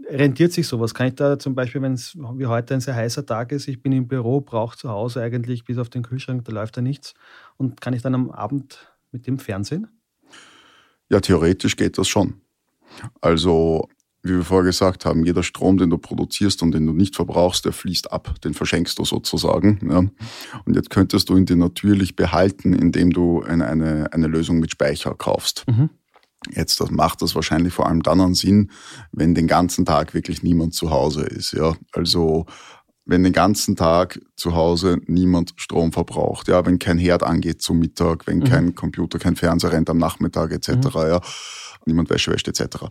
Rentiert 0.09 0.53
sich 0.53 0.67
sowas? 0.69 0.95
Kann 0.95 1.09
ich 1.09 1.15
da 1.17 1.39
zum 1.39 1.55
Beispiel, 1.55 1.83
wenn 1.83 1.95
es 1.95 2.17
wie 2.17 2.47
heute 2.47 2.75
ein 2.75 2.81
sehr 2.81 2.95
heißer 2.97 3.27
Tag 3.27 3.53
ist, 3.53 3.69
ich 3.69 3.83
bin 3.83 3.93
im 3.93 4.09
Büro, 4.09 4.41
brauche 4.41 4.77
zu 4.77 4.89
Hause 4.91 5.23
eigentlich 5.23 5.65
bis 5.65 5.79
auf 5.79 5.91
den 5.91 6.03
Kühlschrank, 6.03 6.45
da 6.45 6.53
läuft 6.53 6.77
da 6.77 6.81
nichts 6.81 7.15
und 7.57 7.81
kann 7.81 7.95
ich 7.95 8.03
dann 8.03 8.15
am 8.15 8.31
Abend 8.31 8.95
mit 9.13 9.27
dem 9.27 9.39
Fernsehen? 9.39 9.89
Ja, 11.11 11.21
theoretisch 11.21 11.77
geht 11.77 11.99
das 11.99 12.09
schon. 12.09 12.35
Also, 13.21 13.89
wie 14.23 14.37
wir 14.37 14.45
vorher 14.45 14.65
gesagt 14.65 15.05
haben, 15.05 15.25
jeder 15.25 15.43
Strom, 15.43 15.77
den 15.77 15.91
du 15.91 15.99
produzierst 15.99 16.63
und 16.63 16.73
den 16.73 16.87
du 16.87 16.93
nicht 16.93 17.15
verbrauchst, 17.15 17.65
der 17.65 17.73
fließt 17.73 18.11
ab, 18.11 18.41
den 18.43 18.55
verschenkst 18.55 18.99
du 18.99 19.05
sozusagen. 19.05 19.81
Ja. 19.91 19.99
Und 20.65 20.75
jetzt 20.75 20.91
könntest 20.91 21.29
du 21.29 21.37
ihn 21.37 21.47
dir 21.47 21.57
natürlich 21.57 22.17
behalten, 22.17 22.73
indem 22.73 23.13
du 23.13 23.43
eine, 23.43 23.67
eine, 23.67 24.27
Lösung 24.27 24.61
mit 24.61 24.71
Speicher 24.71 25.15
kaufst. 25.15 25.65
Mhm. 25.69 25.91
Jetzt 26.51 26.81
das 26.81 26.91
macht 26.91 27.23
das 27.23 27.35
wahrscheinlich 27.35 27.73
vor 27.73 27.87
allem 27.87 28.03
dann 28.03 28.21
einen 28.21 28.35
Sinn, 28.35 28.71
wenn 29.13 29.35
den 29.35 29.47
ganzen 29.47 29.85
Tag 29.85 30.15
wirklich 30.15 30.43
niemand 30.43 30.75
zu 30.75 30.91
Hause 30.91 31.23
ist. 31.23 31.53
Ja, 31.53 31.75
also 31.93 32.47
wenn 33.07 33.23
den 33.23 33.33
ganzen 33.33 33.77
Tag 33.77 34.21
zu 34.37 34.55
Hause 34.55 34.99
niemand 35.07 35.53
Strom 35.57 35.93
verbraucht, 35.93 36.49
ja, 36.49 36.65
wenn 36.65 36.79
kein 36.79 36.99
Herd 36.99 37.23
angeht 37.23 37.61
zum 37.61 37.79
Mittag, 37.79 38.27
wenn 38.27 38.39
mhm. 38.39 38.45
kein 38.45 38.75
Computer, 38.75 39.19
kein 39.19 39.37
Fernseher 39.37 39.73
rennt 39.73 39.91
am 39.91 39.99
Nachmittag 39.99 40.53
etc., 40.53 40.71
mhm. 40.71 40.91
ja, 40.95 41.21
niemand 41.85 42.11
Wäsche 42.11 42.33
wäscht 42.33 42.49
etc., 42.49 42.87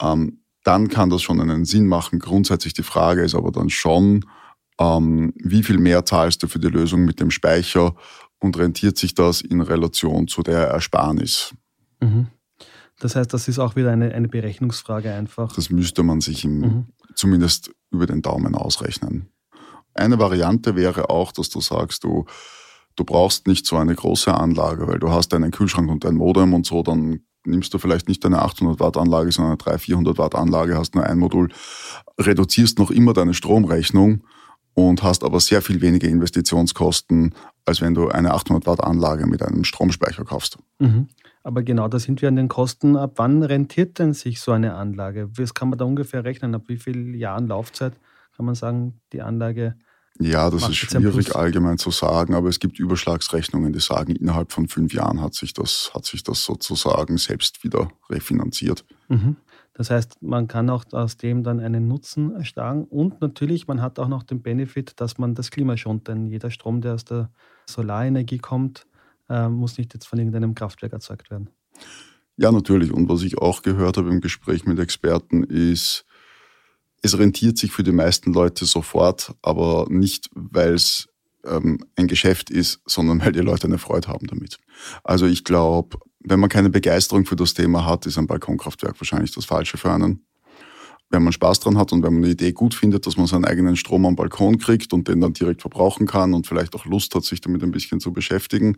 ähm, 0.00 0.40
dann 0.64 0.88
kann 0.88 1.10
das 1.10 1.22
schon 1.22 1.40
einen 1.40 1.64
Sinn 1.64 1.86
machen. 1.86 2.18
Grundsätzlich 2.18 2.74
die 2.74 2.82
Frage 2.82 3.22
ist 3.22 3.34
aber 3.34 3.50
dann 3.50 3.70
schon, 3.70 4.24
ähm, 4.78 5.32
wie 5.36 5.62
viel 5.62 5.78
mehr 5.78 6.04
zahlst 6.04 6.42
du 6.42 6.48
für 6.48 6.58
die 6.58 6.68
Lösung 6.68 7.04
mit 7.04 7.20
dem 7.20 7.30
Speicher 7.30 7.94
und 8.38 8.58
rentiert 8.58 8.98
sich 8.98 9.14
das 9.14 9.40
in 9.40 9.60
Relation 9.60 10.28
zu 10.28 10.42
der 10.42 10.68
Ersparnis? 10.68 11.54
Mhm. 12.00 12.28
Das 13.00 13.16
heißt, 13.16 13.32
das 13.32 13.48
ist 13.48 13.58
auch 13.58 13.76
wieder 13.76 13.92
eine, 13.92 14.12
eine 14.12 14.28
Berechnungsfrage 14.28 15.12
einfach. 15.12 15.52
Das 15.54 15.70
müsste 15.70 16.02
man 16.02 16.20
sich 16.20 16.44
im, 16.44 16.58
mhm. 16.58 16.86
zumindest 17.14 17.70
über 17.90 18.06
den 18.06 18.22
Daumen 18.22 18.54
ausrechnen. 18.54 19.28
Eine 19.98 20.18
Variante 20.18 20.76
wäre 20.76 21.10
auch, 21.10 21.32
dass 21.32 21.50
du 21.50 21.60
sagst, 21.60 22.04
du, 22.04 22.24
du 22.96 23.04
brauchst 23.04 23.46
nicht 23.46 23.66
so 23.66 23.76
eine 23.76 23.94
große 23.94 24.32
Anlage, 24.32 24.86
weil 24.86 24.98
du 24.98 25.10
hast 25.10 25.34
einen 25.34 25.50
Kühlschrank 25.50 25.90
und 25.90 26.06
ein 26.06 26.14
Modem 26.14 26.54
und 26.54 26.66
so, 26.66 26.82
dann 26.82 27.20
nimmst 27.44 27.72
du 27.74 27.78
vielleicht 27.78 28.08
nicht 28.08 28.24
eine 28.24 28.42
800 28.42 28.80
Watt 28.80 28.96
Anlage, 28.96 29.32
sondern 29.32 29.52
eine 29.52 29.58
300, 29.58 29.80
400 29.80 30.18
Watt 30.18 30.34
Anlage, 30.34 30.76
hast 30.76 30.94
nur 30.94 31.04
ein 31.04 31.18
Modul, 31.18 31.48
reduzierst 32.20 32.78
noch 32.78 32.90
immer 32.90 33.12
deine 33.12 33.34
Stromrechnung 33.34 34.22
und 34.74 35.02
hast 35.02 35.24
aber 35.24 35.40
sehr 35.40 35.62
viel 35.62 35.80
weniger 35.80 36.08
Investitionskosten, 36.08 37.34
als 37.64 37.80
wenn 37.80 37.94
du 37.94 38.08
eine 38.08 38.32
800 38.34 38.66
Watt 38.66 38.84
Anlage 38.84 39.26
mit 39.26 39.42
einem 39.42 39.64
Stromspeicher 39.64 40.24
kaufst. 40.24 40.58
Mhm. 40.78 41.08
Aber 41.42 41.62
genau 41.62 41.88
da 41.88 41.98
sind 41.98 42.20
wir 42.22 42.28
an 42.28 42.36
den 42.36 42.48
Kosten. 42.48 42.96
Ab 42.96 43.14
wann 43.16 43.42
rentiert 43.42 43.98
denn 43.98 44.12
sich 44.12 44.40
so 44.40 44.52
eine 44.52 44.74
Anlage? 44.74 45.30
Was 45.36 45.54
kann 45.54 45.70
man 45.70 45.78
da 45.78 45.84
ungefähr 45.84 46.24
rechnen? 46.24 46.54
Ab 46.54 46.64
wie 46.66 46.76
vielen 46.76 47.14
Jahren 47.14 47.48
Laufzeit 47.48 47.94
kann 48.36 48.46
man 48.46 48.54
sagen, 48.54 49.00
die 49.12 49.22
Anlage 49.22 49.74
ja, 50.20 50.50
das 50.50 50.68
ist 50.68 50.76
schwierig 50.76 51.36
allgemein 51.36 51.78
zu 51.78 51.90
sagen, 51.90 52.34
aber 52.34 52.48
es 52.48 52.58
gibt 52.58 52.78
Überschlagsrechnungen, 52.78 53.72
die 53.72 53.80
sagen, 53.80 54.16
innerhalb 54.16 54.52
von 54.52 54.68
fünf 54.68 54.92
Jahren 54.92 55.20
hat 55.20 55.34
sich 55.34 55.52
das, 55.54 55.92
hat 55.94 56.04
sich 56.04 56.22
das 56.22 56.44
sozusagen 56.44 57.18
selbst 57.18 57.62
wieder 57.62 57.90
refinanziert. 58.10 58.84
Mhm. 59.08 59.36
Das 59.74 59.90
heißt, 59.90 60.20
man 60.22 60.48
kann 60.48 60.70
auch 60.70 60.84
aus 60.90 61.18
dem 61.18 61.44
dann 61.44 61.60
einen 61.60 61.86
Nutzen 61.86 62.34
erschlagen 62.34 62.84
und 62.84 63.20
natürlich, 63.20 63.68
man 63.68 63.80
hat 63.80 64.00
auch 64.00 64.08
noch 64.08 64.24
den 64.24 64.42
Benefit, 64.42 65.00
dass 65.00 65.18
man 65.18 65.36
das 65.36 65.52
Klima 65.52 65.76
schont, 65.76 66.08
denn 66.08 66.26
jeder 66.26 66.50
Strom, 66.50 66.80
der 66.80 66.94
aus 66.94 67.04
der 67.04 67.30
Solarenergie 67.66 68.38
kommt, 68.38 68.86
äh, 69.28 69.48
muss 69.48 69.78
nicht 69.78 69.94
jetzt 69.94 70.06
von 70.06 70.18
irgendeinem 70.18 70.56
Kraftwerk 70.56 70.92
erzeugt 70.92 71.30
werden. 71.30 71.50
Ja, 72.36 72.50
natürlich. 72.50 72.92
Und 72.92 73.08
was 73.08 73.22
ich 73.22 73.38
auch 73.38 73.62
gehört 73.62 73.96
habe 73.96 74.10
im 74.10 74.20
Gespräch 74.20 74.64
mit 74.64 74.78
Experten 74.78 75.44
ist, 75.44 76.04
es 77.02 77.18
rentiert 77.18 77.58
sich 77.58 77.70
für 77.70 77.82
die 77.82 77.92
meisten 77.92 78.32
Leute 78.32 78.66
sofort, 78.66 79.34
aber 79.42 79.86
nicht, 79.88 80.30
weil 80.34 80.74
es 80.74 81.08
ähm, 81.44 81.78
ein 81.96 82.08
Geschäft 82.08 82.50
ist, 82.50 82.80
sondern 82.86 83.20
weil 83.20 83.32
die 83.32 83.40
Leute 83.40 83.66
eine 83.66 83.78
Freude 83.78 84.08
haben 84.08 84.26
damit. 84.26 84.58
Also 85.04 85.26
ich 85.26 85.44
glaube, 85.44 85.98
wenn 86.20 86.40
man 86.40 86.50
keine 86.50 86.70
Begeisterung 86.70 87.24
für 87.24 87.36
das 87.36 87.54
Thema 87.54 87.86
hat, 87.86 88.06
ist 88.06 88.18
ein 88.18 88.26
Balkonkraftwerk 88.26 89.00
wahrscheinlich 89.00 89.32
das 89.32 89.44
Falsche 89.44 89.78
für 89.78 89.92
einen. 89.92 90.24
Wenn 91.10 91.22
man 91.22 91.32
Spaß 91.32 91.60
dran 91.60 91.78
hat 91.78 91.92
und 91.92 92.02
wenn 92.02 92.12
man 92.12 92.24
eine 92.24 92.32
Idee 92.32 92.52
gut 92.52 92.74
findet, 92.74 93.06
dass 93.06 93.16
man 93.16 93.26
seinen 93.26 93.46
eigenen 93.46 93.76
Strom 93.76 94.04
am 94.04 94.16
Balkon 94.16 94.58
kriegt 94.58 94.92
und 94.92 95.08
den 95.08 95.22
dann 95.22 95.32
direkt 95.32 95.62
verbrauchen 95.62 96.06
kann 96.06 96.34
und 96.34 96.46
vielleicht 96.46 96.74
auch 96.74 96.84
Lust 96.84 97.14
hat, 97.14 97.24
sich 97.24 97.40
damit 97.40 97.62
ein 97.62 97.70
bisschen 97.70 98.00
zu 98.00 98.12
beschäftigen, 98.12 98.76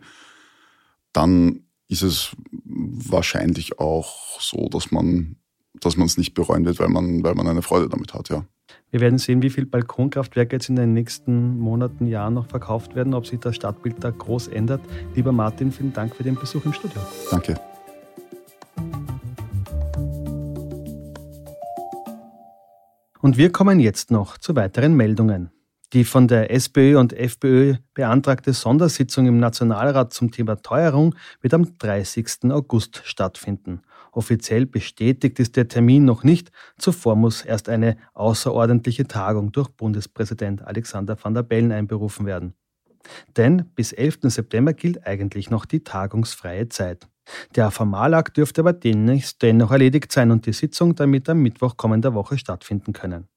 dann 1.11 1.65
ist 1.89 2.03
es 2.03 2.31
wahrscheinlich 2.63 3.79
auch 3.79 4.39
so, 4.39 4.69
dass 4.69 4.91
man 4.91 5.35
dass 5.81 5.97
man 5.97 6.05
es 6.05 6.17
nicht 6.17 6.33
bereuen 6.33 6.65
wird, 6.65 6.79
weil 6.79 6.89
man, 6.89 7.23
weil 7.23 7.35
man 7.35 7.47
eine 7.47 7.61
Freude 7.61 7.89
damit 7.89 8.13
hat, 8.13 8.29
ja. 8.29 8.45
Wir 8.91 9.01
werden 9.01 9.19
sehen, 9.19 9.41
wie 9.41 9.49
viele 9.49 9.65
Balkonkraftwerke 9.65 10.55
jetzt 10.55 10.69
in 10.69 10.75
den 10.75 10.93
nächsten 10.93 11.59
Monaten, 11.59 12.07
Jahren 12.07 12.35
noch 12.35 12.47
verkauft 12.47 12.95
werden, 12.95 13.13
ob 13.13 13.25
sich 13.25 13.39
das 13.39 13.55
Stadtbild 13.55 14.03
da 14.03 14.11
groß 14.11 14.47
ändert. 14.47 14.81
Lieber 15.15 15.31
Martin, 15.31 15.71
vielen 15.71 15.91
Dank 15.91 16.15
für 16.15 16.23
den 16.23 16.35
Besuch 16.35 16.63
im 16.65 16.73
Studio. 16.73 17.01
Danke. 17.29 17.59
Und 23.21 23.37
wir 23.37 23.51
kommen 23.51 23.79
jetzt 23.79 24.09
noch 24.11 24.37
zu 24.37 24.55
weiteren 24.55 24.95
Meldungen. 24.95 25.51
Die 25.93 26.05
von 26.05 26.27
der 26.27 26.51
SPÖ 26.51 26.97
und 26.97 27.11
FPÖ 27.11 27.75
beantragte 27.93 28.53
Sondersitzung 28.53 29.27
im 29.27 29.39
Nationalrat 29.39 30.13
zum 30.13 30.31
Thema 30.31 30.55
Teuerung 30.55 31.15
wird 31.41 31.53
am 31.53 31.77
30. 31.77 32.45
August 32.49 33.01
stattfinden. 33.03 33.81
Offiziell 34.11 34.65
bestätigt 34.65 35.39
ist 35.39 35.55
der 35.55 35.67
Termin 35.67 36.03
noch 36.03 36.23
nicht. 36.23 36.51
Zuvor 36.77 37.15
muss 37.15 37.43
erst 37.43 37.69
eine 37.69 37.97
außerordentliche 38.13 39.07
Tagung 39.07 39.51
durch 39.51 39.69
Bundespräsident 39.69 40.61
Alexander 40.63 41.17
van 41.21 41.33
der 41.33 41.43
Bellen 41.43 41.71
einberufen 41.71 42.25
werden. 42.25 42.53
Denn 43.37 43.65
bis 43.73 43.93
11. 43.93 44.19
September 44.23 44.73
gilt 44.73 45.07
eigentlich 45.07 45.49
noch 45.49 45.65
die 45.65 45.83
tagungsfreie 45.83 46.69
Zeit. 46.69 47.07
Der 47.55 47.71
Formalakt 47.71 48.37
dürfte 48.37 48.61
aber 48.61 48.73
dennoch 48.73 49.71
erledigt 49.71 50.11
sein 50.11 50.31
und 50.31 50.45
die 50.45 50.53
Sitzung 50.53 50.95
damit 50.95 51.29
am 51.29 51.41
Mittwoch 51.41 51.77
kommender 51.77 52.13
Woche 52.13 52.37
stattfinden 52.37 52.93
können. 52.93 53.27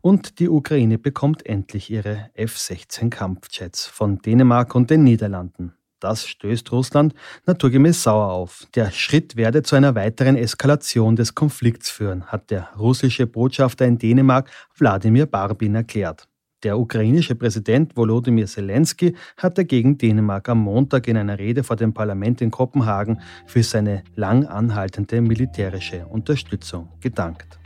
Und 0.00 0.38
die 0.40 0.48
Ukraine 0.48 0.98
bekommt 0.98 1.46
endlich 1.46 1.90
ihre 1.90 2.30
F-16 2.34 3.10
Kampfjets 3.10 3.86
von 3.86 4.18
Dänemark 4.18 4.74
und 4.74 4.90
den 4.90 5.04
Niederlanden. 5.04 5.74
Das 6.02 6.26
stößt 6.26 6.72
Russland 6.72 7.14
naturgemäß 7.46 8.02
sauer 8.02 8.32
auf. 8.32 8.66
Der 8.74 8.90
Schritt 8.90 9.36
werde 9.36 9.62
zu 9.62 9.76
einer 9.76 9.94
weiteren 9.94 10.36
Eskalation 10.36 11.14
des 11.14 11.36
Konflikts 11.36 11.90
führen, 11.90 12.24
hat 12.24 12.50
der 12.50 12.70
russische 12.76 13.28
Botschafter 13.28 13.86
in 13.86 13.98
Dänemark 13.98 14.50
Wladimir 14.76 15.26
Barbin 15.26 15.76
erklärt. 15.76 16.26
Der 16.64 16.76
ukrainische 16.76 17.36
Präsident 17.36 17.96
Volodymyr 17.96 18.46
Zelensky 18.46 19.14
hat 19.36 19.58
dagegen 19.58 19.96
Dänemark 19.96 20.48
am 20.48 20.58
Montag 20.58 21.06
in 21.06 21.16
einer 21.16 21.38
Rede 21.38 21.62
vor 21.62 21.76
dem 21.76 21.94
Parlament 21.94 22.40
in 22.40 22.50
Kopenhagen 22.50 23.20
für 23.46 23.62
seine 23.62 24.02
lang 24.16 24.44
anhaltende 24.46 25.20
militärische 25.20 26.06
Unterstützung 26.06 26.88
gedankt. 27.00 27.60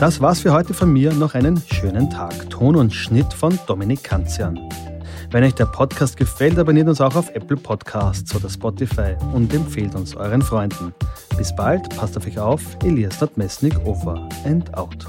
Das 0.00 0.22
war's 0.22 0.40
für 0.40 0.52
heute 0.52 0.72
von 0.72 0.90
mir. 0.90 1.12
Noch 1.12 1.34
einen 1.34 1.60
schönen 1.70 2.08
Tag. 2.08 2.48
Ton 2.48 2.76
und 2.76 2.94
Schnitt 2.94 3.34
von 3.34 3.58
Dominik 3.66 4.04
Kanzian. 4.04 4.58
Wenn 5.30 5.44
euch 5.44 5.54
der 5.54 5.66
Podcast 5.66 6.16
gefällt, 6.16 6.58
abonniert 6.58 6.88
uns 6.88 7.02
auch 7.02 7.14
auf 7.14 7.28
Apple 7.34 7.58
Podcasts 7.58 8.34
oder 8.34 8.48
Spotify 8.48 9.14
und 9.34 9.52
empfehlt 9.52 9.94
uns 9.94 10.16
euren 10.16 10.40
Freunden. 10.40 10.94
Bis 11.36 11.54
bald, 11.54 11.86
passt 11.96 12.16
auf 12.16 12.26
euch 12.26 12.38
auf. 12.38 12.62
Elias 12.82 13.20
Nadmesnik 13.20 13.78
over 13.84 14.26
and 14.46 14.74
out. 14.74 15.06